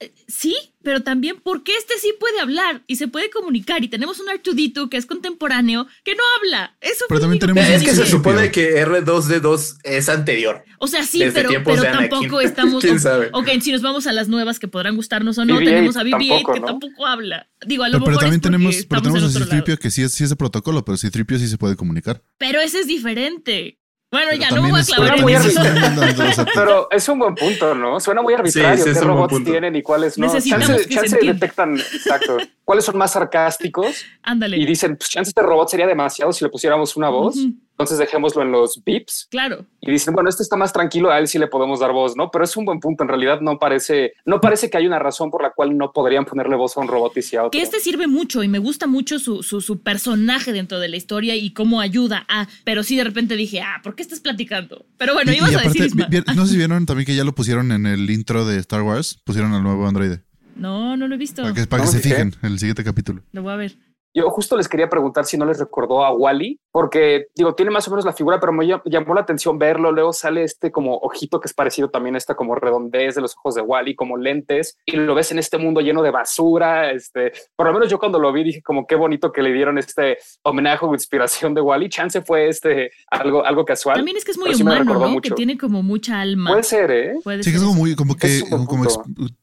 Eh, 0.00 0.12
sí, 0.26 0.56
pero 0.82 1.02
también 1.02 1.40
porque 1.42 1.72
este 1.76 1.98
sí 1.98 2.14
puede 2.18 2.38
hablar 2.40 2.82
y 2.86 2.96
se 2.96 3.08
puede 3.08 3.28
comunicar 3.28 3.82
y 3.84 3.88
tenemos 3.88 4.20
un 4.20 4.28
R2D2 4.28 4.88
que 4.88 4.96
es 4.96 5.04
contemporáneo 5.04 5.86
que 6.04 6.14
no 6.14 6.22
habla. 6.38 6.76
Eso 6.80 7.04
Pero 7.08 7.20
también 7.20 7.40
tenemos 7.40 7.64
Es 7.64 7.82
que 7.82 7.90
se 7.90 8.06
supone 8.06 8.50
que 8.52 8.86
R2D2 8.86 9.78
es 9.82 10.08
anterior. 10.08 10.62
O 10.78 10.86
sea, 10.86 11.02
sí, 11.04 11.18
desde 11.18 11.32
pero, 11.42 11.62
pero 11.64 11.82
de 11.82 11.88
Anakin. 11.88 12.08
tampoco 12.10 12.40
estamos. 12.40 12.82
¿Quién 12.84 13.00
sabe? 13.00 13.30
Ok, 13.32 13.48
si 13.60 13.72
nos 13.72 13.82
vamos 13.82 14.06
a 14.06 14.12
las 14.12 14.28
nuevas 14.28 14.58
que 14.60 14.68
podrán 14.68 14.94
gustarnos 14.94 15.38
o 15.38 15.44
no, 15.44 15.56
BB-8 15.58 15.64
tenemos 15.64 15.96
a 15.96 16.02
BB-8 16.06 16.28
tampoco, 16.28 16.52
que 16.54 16.60
¿no? 16.60 16.66
tampoco 16.66 17.06
habla. 17.06 17.48
Digo, 17.66 17.84
a 17.84 17.88
lo 17.88 17.92
Pero, 17.94 18.04
pero 18.04 18.10
mejor 18.16 18.22
también 18.22 18.40
es 18.40 18.42
tenemos, 18.42 18.74
pero 18.88 19.00
estamos 19.00 19.02
tenemos 19.02 19.36
en 19.36 19.42
a. 19.42 19.44
Citripio 19.44 19.76
que 19.78 19.90
sí 19.90 20.02
es, 20.02 20.12
sí 20.12 20.24
es 20.24 20.30
de 20.30 20.36
protocolo, 20.36 20.84
pero 20.84 20.96
Citripio 20.98 21.38
sí 21.38 21.48
se 21.48 21.58
puede 21.58 21.76
comunicar. 21.76 22.22
Pero 22.38 22.60
ese 22.60 22.80
es 22.80 22.86
diferente. 22.86 23.78
Bueno, 24.08 24.28
Pero 24.30 24.40
ya 24.40 24.50
no 24.50 24.62
me 24.62 24.70
también 24.70 24.72
voy 24.72 24.80
a 24.80 24.84
clavar 24.84 25.08
pero 25.08 25.16
en 25.16 25.22
muy 25.24 25.34
eso. 25.34 25.62
También 25.62 26.46
Pero 26.54 26.88
es 26.92 27.08
un 27.08 27.18
buen 27.18 27.34
punto, 27.34 27.74
¿no? 27.74 27.98
Suena 27.98 28.22
muy 28.22 28.34
arbitrario. 28.34 28.84
sí, 28.84 28.92
¿Qué 28.92 29.00
robots 29.00 29.44
tienen 29.44 29.74
y 29.74 29.82
cuáles 29.82 30.16
no? 30.16 30.26
Necesitamos 30.26 30.86
chance 30.88 31.18
que 31.18 31.32
detectan, 31.32 31.76
exacto, 31.76 32.38
cuáles 32.64 32.84
son 32.84 32.96
más 32.96 33.12
sarcásticos 33.12 34.04
Ándale. 34.22 34.58
y 34.58 34.64
dicen, 34.64 34.96
pues 34.96 35.10
chance 35.10 35.30
este 35.30 35.42
robot 35.42 35.68
sería 35.68 35.86
demasiado 35.88 36.32
si 36.32 36.44
le 36.44 36.50
pusiéramos 36.50 36.96
una 36.96 37.08
voz. 37.08 37.36
Ujú. 37.36 37.54
Entonces 37.78 37.98
dejémoslo 37.98 38.40
en 38.40 38.52
los 38.52 38.82
beeps 38.86 39.26
Claro. 39.30 39.66
y 39.82 39.90
dicen, 39.92 40.14
bueno, 40.14 40.30
este 40.30 40.42
está 40.42 40.56
más 40.56 40.72
tranquilo, 40.72 41.10
a 41.10 41.18
él 41.18 41.28
sí 41.28 41.38
le 41.38 41.46
podemos 41.46 41.78
dar 41.78 41.92
voz, 41.92 42.16
¿no? 42.16 42.30
Pero 42.30 42.44
es 42.44 42.56
un 42.56 42.64
buen 42.64 42.80
punto. 42.80 43.02
En 43.04 43.08
realidad 43.08 43.40
no 43.42 43.58
parece, 43.58 44.14
no 44.24 44.40
parece 44.40 44.70
que 44.70 44.78
hay 44.78 44.86
una 44.86 44.98
razón 44.98 45.30
por 45.30 45.42
la 45.42 45.50
cual 45.50 45.76
no 45.76 45.92
podrían 45.92 46.24
ponerle 46.24 46.56
voz 46.56 46.76
a 46.76 46.80
un 46.80 46.88
robot 46.88 47.14
y 47.18 47.22
sí 47.22 47.36
a 47.36 47.42
otro. 47.44 47.50
Que 47.50 47.60
este 47.62 47.78
sirve 47.80 48.06
mucho 48.06 48.42
y 48.42 48.48
me 48.48 48.58
gusta 48.58 48.86
mucho 48.86 49.18
su, 49.18 49.42
su, 49.42 49.60
su 49.60 49.82
personaje 49.82 50.52
dentro 50.52 50.78
de 50.80 50.88
la 50.88 50.96
historia 50.96 51.36
y 51.36 51.52
cómo 51.52 51.80
ayuda 51.82 52.24
a. 52.28 52.48
Pero 52.64 52.82
sí, 52.82 52.96
de 52.96 53.04
repente 53.04 53.36
dije, 53.36 53.60
ah, 53.60 53.80
¿por 53.82 53.94
qué 53.94 54.02
estás 54.02 54.20
platicando? 54.20 54.86
Pero 54.96 55.12
bueno, 55.12 55.32
y- 55.32 55.36
ibas 55.36 55.52
y 55.52 55.54
a 55.56 55.58
decir. 55.58 55.82
aparte, 55.82 55.86
Isma. 55.86 56.06
vi- 56.08 56.20
vi- 56.20 56.34
no 56.34 56.44
sé 56.46 56.52
si 56.52 56.56
vieron 56.56 56.86
también 56.86 57.04
que 57.06 57.14
ya 57.14 57.24
lo 57.24 57.34
pusieron 57.34 57.72
en 57.72 57.84
el 57.86 58.08
intro 58.10 58.46
de 58.46 58.58
Star 58.58 58.80
Wars, 58.82 59.20
pusieron 59.22 59.52
al 59.52 59.62
nuevo 59.62 59.86
androide. 59.86 60.22
No, 60.54 60.96
no 60.96 61.06
lo 61.06 61.14
he 61.14 61.18
visto. 61.18 61.42
Para 61.42 61.52
que, 61.54 61.66
para 61.66 61.82
que 61.82 61.88
se 61.90 61.98
fijé. 61.98 62.14
fijen 62.14 62.34
en 62.42 62.52
el 62.52 62.58
siguiente 62.58 62.82
capítulo. 62.82 63.22
Lo 63.32 63.42
voy 63.42 63.52
a 63.52 63.56
ver. 63.56 63.76
Yo 64.16 64.30
justo 64.30 64.56
les 64.56 64.66
quería 64.66 64.88
preguntar 64.88 65.26
si 65.26 65.36
no 65.36 65.44
les 65.44 65.58
recordó 65.58 66.02
a 66.02 66.10
Wally, 66.10 66.58
porque 66.72 67.26
digo, 67.34 67.54
tiene 67.54 67.70
más 67.70 67.86
o 67.86 67.90
menos 67.90 68.06
la 68.06 68.14
figura, 68.14 68.40
pero 68.40 68.50
me 68.50 68.66
llamó 68.66 69.14
la 69.14 69.20
atención 69.20 69.58
verlo. 69.58 69.92
Luego 69.92 70.14
sale 70.14 70.42
este 70.42 70.72
como 70.72 70.96
ojito 70.96 71.38
que 71.38 71.48
es 71.48 71.52
parecido 71.52 71.90
también 71.90 72.14
a 72.14 72.18
esta 72.18 72.34
como 72.34 72.54
redondez 72.54 73.14
de 73.14 73.20
los 73.20 73.36
ojos 73.36 73.56
de 73.56 73.60
Wally, 73.60 73.94
como 73.94 74.16
lentes, 74.16 74.78
y 74.86 74.96
lo 74.96 75.14
ves 75.14 75.32
en 75.32 75.38
este 75.38 75.58
mundo 75.58 75.82
lleno 75.82 76.00
de 76.00 76.12
basura. 76.12 76.92
Este, 76.92 77.30
por 77.56 77.66
lo 77.66 77.74
menos 77.74 77.90
yo 77.90 77.98
cuando 77.98 78.18
lo 78.18 78.32
vi 78.32 78.42
dije 78.42 78.62
como 78.62 78.86
qué 78.86 78.94
bonito 78.94 79.30
que 79.32 79.42
le 79.42 79.52
dieron 79.52 79.76
este 79.76 80.16
homenaje 80.42 80.86
o 80.86 80.94
inspiración 80.94 81.52
de 81.52 81.60
Wally. 81.60 81.90
Chance 81.90 82.22
fue 82.22 82.48
este 82.48 82.92
algo, 83.10 83.44
algo 83.44 83.66
casual. 83.66 83.96
También 83.96 84.16
es 84.16 84.24
que 84.24 84.30
es 84.30 84.38
muy 84.38 84.54
humano, 84.54 84.94
¿no? 84.94 85.20
Que 85.20 85.32
tiene 85.32 85.58
como 85.58 85.82
mucha 85.82 86.22
alma. 86.22 86.52
Puede 86.52 86.62
ser, 86.62 86.90
¿eh? 86.90 87.14
sí, 87.42 87.50
que 87.50 87.56
es 87.56 87.62
como 87.62 87.74
muy, 87.74 87.94
como 87.94 88.16
que 88.16 88.40
como, 88.48 88.86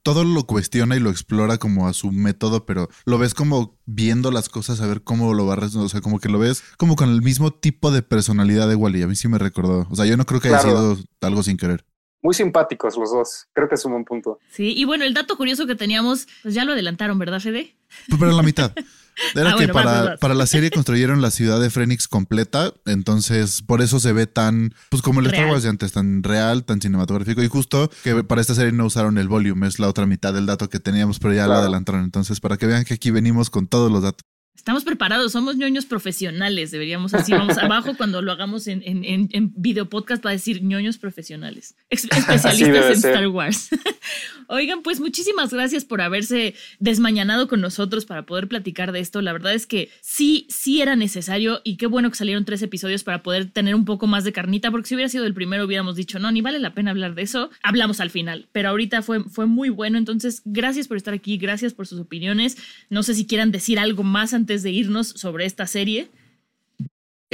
todo 0.01 0.23
lo 0.23 0.47
cuestiona 0.47 0.95
y 0.95 0.99
lo 0.99 1.11
explora 1.11 1.59
como 1.59 1.87
a 1.87 1.93
su 1.93 2.11
método, 2.11 2.65
pero 2.65 2.89
lo 3.05 3.19
ves 3.19 3.35
como 3.35 3.77
viendo 3.85 4.31
las 4.31 4.49
cosas 4.49 4.62
a 4.69 4.87
ver 4.87 5.01
cómo 5.03 5.33
lo 5.33 5.45
va 5.45 5.55
a 5.55 5.65
o 5.65 5.89
sea, 5.89 6.01
como 6.01 6.19
que 6.19 6.29
lo 6.29 6.39
ves 6.39 6.63
como 6.77 6.95
con 6.95 7.09
el 7.09 7.21
mismo 7.21 7.51
tipo 7.51 7.91
de 7.91 8.01
personalidad 8.01 8.67
de 8.67 8.75
Wally. 8.75 9.03
A 9.03 9.07
mí 9.07 9.15
sí 9.15 9.27
me 9.27 9.37
recordó. 9.37 9.87
O 9.89 9.95
sea, 9.95 10.05
yo 10.05 10.17
no 10.17 10.25
creo 10.25 10.41
que 10.41 10.49
haya 10.49 10.59
sido 10.59 10.97
algo 11.21 11.43
sin 11.43 11.57
querer 11.57 11.85
muy 12.23 12.33
simpáticos 12.33 12.97
los 12.97 13.11
dos. 13.11 13.47
Creo 13.53 13.67
que 13.67 13.75
es 13.75 13.85
un 13.85 13.91
buen 13.91 14.05
punto. 14.05 14.39
Sí, 14.49 14.73
y 14.75 14.85
bueno, 14.85 15.03
el 15.03 15.13
dato 15.13 15.35
curioso 15.35 15.67
que 15.67 15.75
teníamos, 15.75 16.25
pues 16.41 16.55
ya 16.55 16.63
lo 16.63 16.71
adelantaron, 16.71 17.19
¿verdad, 17.19 17.41
Fede? 17.41 17.75
Pues 18.07 18.19
pero 18.19 18.31
la 18.31 18.41
mitad. 18.41 18.71
Era 19.35 19.51
ah, 19.51 19.55
que 19.59 19.67
para, 19.67 20.17
para, 20.17 20.33
la 20.33 20.47
serie 20.47 20.71
construyeron 20.71 21.21
la 21.21 21.29
ciudad 21.29 21.61
de 21.61 21.69
Phoenix 21.69 22.07
completa, 22.07 22.73
entonces 22.87 23.61
por 23.61 23.83
eso 23.83 23.99
se 23.99 24.11
ve 24.11 24.25
tan, 24.25 24.73
pues 24.89 25.03
como 25.03 25.19
el 25.19 25.27
Star 25.27 25.51
Wars 25.51 25.61
de 25.61 25.69
antes, 25.69 25.91
tan 25.91 26.23
real, 26.23 26.63
tan 26.63 26.81
cinematográfico. 26.81 27.43
Y 27.43 27.47
justo 27.47 27.91
que 28.03 28.23
para 28.23 28.41
esta 28.41 28.55
serie 28.55 28.71
no 28.71 28.85
usaron 28.85 29.19
el 29.19 29.27
volume, 29.27 29.67
es 29.67 29.77
la 29.77 29.87
otra 29.87 30.07
mitad 30.07 30.33
del 30.33 30.47
dato 30.47 30.67
que 30.67 30.79
teníamos, 30.79 31.19
pero 31.19 31.35
ya 31.35 31.45
lo 31.45 31.53
adelantaron. 31.53 32.03
Entonces, 32.03 32.39
para 32.39 32.57
que 32.57 32.65
vean 32.65 32.85
que 32.85 32.95
aquí 32.95 33.11
venimos 33.11 33.51
con 33.51 33.67
todos 33.67 33.91
los 33.91 34.01
datos. 34.01 34.23
Estamos 34.55 34.83
preparados, 34.83 35.31
somos 35.31 35.57
ñoños 35.57 35.85
profesionales, 35.85 36.69
deberíamos 36.69 37.15
así, 37.15 37.31
vamos 37.31 37.57
abajo 37.57 37.93
cuando 37.97 38.21
lo 38.21 38.31
hagamos 38.31 38.67
en, 38.67 38.83
en, 38.85 39.03
en, 39.03 39.51
video 39.55 39.89
podcast 39.89 40.23
va 40.23 40.29
a 40.29 40.33
decir 40.33 40.63
ñoños 40.63 40.99
profesionales, 40.99 41.75
especialistas 41.89 42.85
en 42.85 42.91
Star 42.91 43.27
Wars. 43.27 43.69
Oigan, 44.47 44.83
pues 44.83 44.99
muchísimas 44.99 45.51
gracias 45.51 45.85
por 45.85 46.01
haberse 46.01 46.53
desmañanado 46.79 47.47
con 47.47 47.61
nosotros 47.61 48.05
para 48.05 48.25
poder 48.25 48.47
platicar 48.47 48.91
de 48.91 48.99
esto. 48.99 49.21
La 49.21 49.33
verdad 49.33 49.53
es 49.55 49.65
que 49.65 49.89
sí, 50.01 50.45
sí 50.49 50.81
era 50.81 50.95
necesario 50.95 51.61
y 51.63 51.77
qué 51.77 51.87
bueno 51.87 52.11
que 52.11 52.17
salieron 52.17 52.45
tres 52.45 52.61
episodios 52.61 53.03
para 53.03 53.23
poder 53.23 53.49
tener 53.49 53.73
un 53.73 53.85
poco 53.85 54.05
más 54.05 54.23
de 54.23 54.33
carnita, 54.33 54.69
porque 54.69 54.87
si 54.87 54.95
hubiera 54.95 55.09
sido 55.09 55.25
el 55.25 55.33
primero 55.33 55.65
hubiéramos 55.65 55.95
dicho, 55.95 56.19
no, 56.19 56.31
ni 56.31 56.41
vale 56.41 56.59
la 56.59 56.75
pena 56.75 56.91
hablar 56.91 57.15
de 57.15 57.23
eso. 57.23 57.49
Hablamos 57.63 57.99
al 57.99 58.11
final, 58.11 58.47
pero 58.51 58.69
ahorita 58.69 59.01
fue, 59.01 59.23
fue 59.23 59.47
muy 59.47 59.69
bueno, 59.69 59.97
entonces 59.97 60.43
gracias 60.45 60.87
por 60.87 60.97
estar 60.97 61.15
aquí, 61.15 61.37
gracias 61.37 61.73
por 61.73 61.87
sus 61.87 61.99
opiniones. 61.99 62.55
No 62.89 63.01
sé 63.01 63.15
si 63.15 63.25
quieran 63.25 63.51
decir 63.51 63.79
algo 63.79 64.03
más 64.03 64.33
antes 64.33 64.42
de 64.45 64.71
irnos 64.71 65.07
sobre 65.09 65.45
esta 65.45 65.65
serie? 65.67 66.09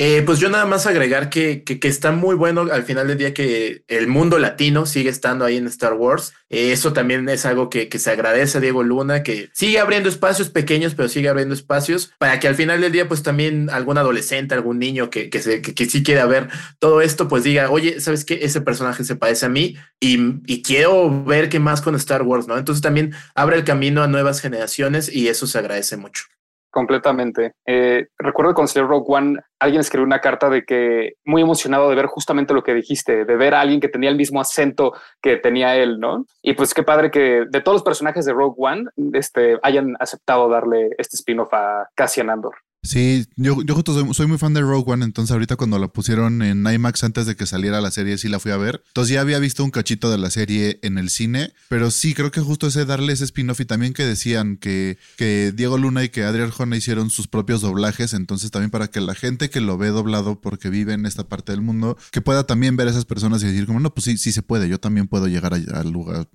Eh, 0.02 0.24
pues 0.26 0.39
yo 0.39 0.48
nada 0.48 0.65
más 0.65 0.86
agregar 0.86 1.30
que, 1.30 1.65
que, 1.65 1.78
está 1.86 2.13
muy 2.13 2.34
bueno 2.34 2.62
al 2.72 2.84
final 2.84 3.10
del 3.10 3.17
día 3.17 3.34
que 3.34 3.84
el 3.89 4.08
mundo 4.08 4.39
latino 4.39 4.86
sigue 4.86 5.10
estando 5.10 5.43
ahí 5.43 5.58
en 5.58 5.67
Star 5.67 5.93
Wars. 5.95 6.32
Eh, 6.50 6.72
eso 6.72 6.93
también 6.93 7.28
es 7.28 7.45
algo 7.45 7.69
que, 7.69 7.89
que, 7.89 8.00
se 8.00 8.10
agradece 8.10 8.58
a 8.60 8.62
Diego 8.62 8.82
Luna, 8.82 9.24
que 9.24 9.50
sigue 9.52 9.78
abriendo 9.78 10.08
espacios 10.08 10.50
pequeños, 10.50 10.95
pero 10.95 11.10
sigue 11.10 11.28
abriendo 11.28 11.54
espacios 11.54 12.13
para 12.17 12.39
que 12.39 12.48
al 12.48 12.56
final 12.56 12.80
del 12.80 12.93
día, 12.93 13.10
pues 13.10 13.24
también 13.24 13.69
algún 13.69 13.98
adolescente, 13.98 14.56
algún 14.56 14.80
niño 14.80 15.10
que, 15.10 15.30
que, 15.30 15.41
se, 15.41 15.62
que, 15.62 15.86
sí 15.86 16.02
quiera 16.02 16.26
ver 16.26 16.48
todo 16.80 17.02
esto, 17.02 17.28
pues 17.28 17.43
diga, 17.43 17.69
oye, 17.69 18.00
¿sabes 18.00 18.24
qué? 18.24 18.39
Ese 18.43 18.62
personaje 18.62 19.04
se 19.04 19.17
parece 19.17 19.48
a 19.48 19.50
mí 19.50 19.76
y 20.00 20.62
quiero 20.62 21.26
ver 21.26 21.50
qué 21.50 21.60
más 21.60 21.82
con 21.82 21.95
Star 21.95 22.22
Wars, 22.22 22.48
¿no? 22.48 22.58
Entonces 22.58 22.82
también 22.82 23.13
abre 23.36 23.58
el 23.58 23.65
camino 23.65 24.02
a 24.02 24.08
nuevas 24.08 24.39
generaciones 24.39 25.13
y 25.13 25.28
eso 25.28 25.45
se 25.45 25.58
agradece 25.58 25.98
mucho. 25.98 26.24
Completamente. 26.72 27.54
Eh, 27.66 28.08
recuerdo 28.18 28.54
cuando 28.54 28.72
salió 28.72 28.88
Rogue 28.88 29.06
One, 29.08 29.40
alguien 29.60 29.82
escribió 29.82 30.06
una 30.06 30.22
carta 30.22 30.50
de 30.50 30.64
que 30.66 31.14
muy 31.26 31.42
emocionado 31.42 31.90
de 31.90 31.96
ver 31.96 32.06
justamente 32.06 32.54
lo 32.54 32.64
que 32.64 32.76
dijiste, 32.76 33.26
de 33.26 33.36
ver 33.36 33.56
a 33.56 33.62
alguien 33.62 33.80
que 33.80 33.90
tenía 33.90 34.10
el 34.10 34.16
mismo 34.16 34.40
acento 34.40 34.94
que 35.22 35.38
tenía 35.38 35.76
él, 35.76 36.00
¿no? 36.00 36.26
Y 36.44 36.54
pues 36.54 36.76
qué 36.76 36.84
padre 36.84 37.10
que 37.10 37.46
de 37.50 37.62
todos 37.62 37.78
los 37.78 37.84
personajes 37.84 38.26
de 38.26 38.34
Rogue 38.34 38.56
One 38.58 38.90
este, 39.14 39.58
hayan 39.64 39.96
aceptado 40.00 40.48
darle 40.48 40.90
este 41.00 41.16
spin-off 41.16 41.54
a 41.54 41.90
Cassian 41.96 42.30
Andor. 42.30 42.56
Sí, 42.82 43.26
yo, 43.36 43.56
justo 43.56 44.13
soy, 44.13 44.28
muy 44.28 44.38
fan 44.38 44.54
de 44.54 44.62
Rogue 44.62 44.94
One, 44.94 45.04
entonces 45.04 45.32
ahorita 45.32 45.58
cuando 45.58 45.78
la 45.80 45.89
pusieron 45.89 46.42
en 46.42 46.65
IMAX 46.65 47.04
antes 47.04 47.26
de 47.26 47.36
que 47.36 47.46
saliera 47.46 47.82
la 47.82 47.92
serie, 47.92 48.18
sí 48.18 48.30
la 48.30 48.39
fui 48.39 48.52
a 48.52 48.58
ver. 48.58 48.84
Entonces 48.88 49.13
ya 49.13 49.22
había 49.22 49.38
visto 49.39 49.65
un 49.65 49.72
cachito 49.72 50.10
de 50.10 50.18
la 50.18 50.30
serie 50.30 50.80
en 50.82 50.98
el 50.98 51.10
cine, 51.10 51.54
pero 51.68 51.92
sí, 51.92 52.13
creo 52.13 52.32
que 52.32 52.39
justo 52.39 52.68
ese 52.68 52.86
darle 52.86 53.12
ese 53.12 53.26
spin-off 53.26 53.60
y 53.60 53.65
también 53.65 53.94
que 53.94 54.06
decían 54.06 54.56
que, 54.56 54.98
que 55.18 55.52
Diego 55.54 55.78
Luna 55.78 56.06
y 56.06 56.10
que 56.10 56.24
Adrián 56.24 56.48
Arjona 56.48 56.78
hicieron 56.78 57.10
sus 57.10 57.28
propios 57.28 57.60
doblajes, 57.62 58.13
entonces 58.13 58.50
también 58.50 58.72
para 58.72 58.88
que 58.88 59.02
la 59.02 59.13
gente 59.13 59.50
que 59.50 59.60
lo 59.60 59.78
ve 59.78 59.89
doblado 59.89 60.39
porque 60.39 60.70
vive 60.70 60.94
en 60.94 61.06
esta 61.06 61.28
parte 61.28 61.52
del 61.52 61.62
mundo, 61.62 61.98
que 62.12 62.22
pueda 62.22 62.46
también 62.46 62.78
ver 62.78 62.88
a 62.88 62.92
esas 62.92 63.06
personas 63.06 63.44
y 63.44 63.48
decir 63.48 63.65
como, 63.65 63.82
no, 63.82 63.94
pues 63.94 64.06
sí, 64.06 64.18
sí 64.18 64.32
se 64.32 64.42
puede, 64.42 64.70
yo 64.70 64.80
también 64.80 65.08
puedo 65.08 65.28
llegar 65.28 65.54
a, 65.54 65.84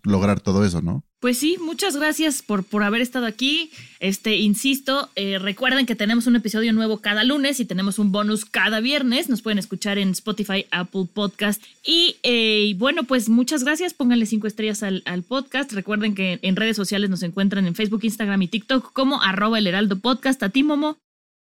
lograr 0.02 0.40
todo 0.40 0.64
eso, 0.64 0.83
¿no? 0.83 1.04
Pues 1.24 1.38
sí, 1.38 1.56
muchas 1.58 1.96
gracias 1.96 2.42
por, 2.42 2.64
por 2.64 2.82
haber 2.82 3.00
estado 3.00 3.24
aquí. 3.24 3.70
Este, 3.98 4.37
insisto, 4.37 5.08
eh, 5.16 5.38
recuerden 5.38 5.87
que 5.87 5.94
tenemos 5.94 6.26
un 6.26 6.37
episodio 6.37 6.74
nuevo 6.74 6.98
cada 6.98 7.24
lunes 7.24 7.60
y 7.60 7.64
tenemos 7.64 7.98
un 7.98 8.12
bonus 8.12 8.44
cada 8.44 8.80
viernes. 8.80 9.30
Nos 9.30 9.40
pueden 9.40 9.58
escuchar 9.58 9.96
en 9.96 10.10
Spotify, 10.10 10.66
Apple 10.70 11.06
Podcast. 11.10 11.62
Y 11.82 12.16
eh, 12.24 12.74
bueno, 12.76 13.04
pues 13.04 13.30
muchas 13.30 13.64
gracias. 13.64 13.94
Pónganle 13.94 14.26
cinco 14.26 14.46
estrellas 14.46 14.82
al, 14.82 15.02
podcast. 15.26 15.72
Recuerden 15.72 16.14
que 16.14 16.40
en 16.42 16.56
redes 16.56 16.76
sociales 16.76 17.08
nos 17.08 17.22
encuentran 17.22 17.66
en 17.66 17.74
Facebook, 17.74 18.04
Instagram 18.04 18.42
y 18.42 18.48
TikTok 18.48 18.92
como 18.92 19.22
arroba 19.22 19.58
el 19.58 19.66
heraldo 19.66 20.00
podcast. 20.00 20.42
A 20.42 20.50
ti, 20.50 20.62
Momo. 20.62 20.98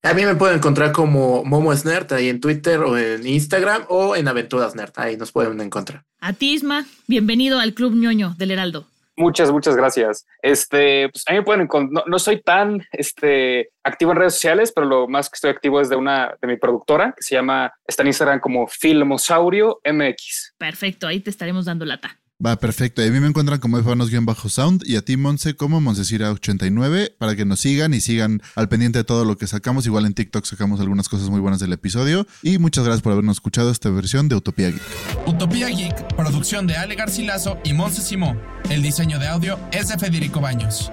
A 0.05 0.15
mí 0.15 0.25
me 0.25 0.37
pueden 0.37 0.59
encontrar 0.59 0.93
como 0.93 1.43
Momo 1.43 1.75
Snert 1.75 2.13
ahí 2.13 2.29
en 2.29 2.41
Twitter 2.41 2.79
o 2.79 2.97
en 2.97 3.27
Instagram 3.27 3.87
o 3.89 4.15
en 4.15 4.29
Aventuras 4.29 4.77
Nerd. 4.77 4.93
Ahí 4.95 5.17
nos 5.17 5.33
pueden 5.33 5.61
encontrar. 5.61 6.05
A 6.21 6.33
ti, 6.33 6.53
Isma, 6.53 6.87
bienvenido 7.09 7.59
al 7.59 7.75
Club 7.75 7.97
ñoño 7.97 8.37
del 8.39 8.53
Heraldo. 8.53 8.87
Muchas, 9.17 9.51
muchas 9.51 9.77
gracias. 9.77 10.27
Este, 10.43 11.09
pues 11.09 11.25
a 11.27 11.33
mí 11.33 11.39
me 11.39 11.45
pueden, 11.45 11.69
no, 11.91 12.03
no, 12.07 12.19
soy 12.19 12.43
tan 12.43 12.85
este, 12.93 13.71
activo 13.85 14.13
en 14.13 14.19
redes 14.19 14.35
sociales, 14.35 14.73
pero 14.75 14.87
lo 14.87 15.09
más 15.09 15.31
que 15.31 15.37
estoy 15.37 15.51
activo 15.51 15.81
es 15.81 15.89
de 15.89 15.97
una 15.97 16.35
de 16.41 16.49
mi 16.49 16.57
productora 16.57 17.15
que 17.17 17.23
se 17.23 17.35
llama, 17.35 17.73
está 17.87 18.03
en 18.03 18.09
Instagram 18.09 18.41
como 18.41 18.67
Filmosaurio 18.67 19.81
MX. 19.85 20.55
Perfecto, 20.59 21.07
ahí 21.07 21.21
te 21.21 21.31
estaremos 21.31 21.65
dando 21.65 21.85
lata. 21.85 22.19
Va, 22.45 22.57
perfecto. 22.57 23.01
A 23.01 23.07
mí 23.07 23.21
me 23.21 23.29
encuentran 23.29 23.61
como 23.61 23.81
bajo 23.81 24.49
sound 24.49 24.83
y 24.85 24.97
a 24.97 25.03
ti, 25.03 25.17
Monse, 25.17 25.55
como 25.55 25.81
Monsecira89 25.81 27.15
para 27.17 27.37
que 27.37 27.45
nos 27.45 27.61
sigan 27.61 27.95
y 27.95 28.01
sigan 28.01 28.43
al 28.57 28.69
pendiente 28.69 28.99
de 28.99 29.05
todo 29.05 29.25
lo 29.25 29.37
que 29.37 29.47
sacamos. 29.47 29.87
Igual 29.87 30.05
en 30.05 30.15
TikTok 30.15 30.45
sacamos 30.45 30.81
algunas 30.81 31.09
cosas 31.09 31.31
muy 31.31 31.41
buenas 31.41 31.61
del 31.61 31.73
episodio. 31.73 32.27
Y 32.43 32.59
muchas 32.59 32.85
gracias 32.85 33.03
por 33.03 33.13
habernos 33.13 33.37
escuchado 33.37 33.71
esta 33.71 33.89
versión 33.91 34.29
de 34.29 34.35
Utopía 34.37 34.71
Geek. 34.71 35.14
Utopía 35.27 35.69
Geek, 35.69 36.15
producción 36.17 36.67
de 36.67 36.77
Ale 36.77 36.97
Garcilaso 36.97 37.59
y 37.65 37.73
Monse 37.73 38.03
Simó. 38.03 38.37
El 38.69 38.83
diseño 38.83 39.19
de 39.19 39.27
audio 39.27 39.59
es 39.73 39.89
de 39.89 39.97
Federico 39.97 40.41
Baños. 40.41 40.93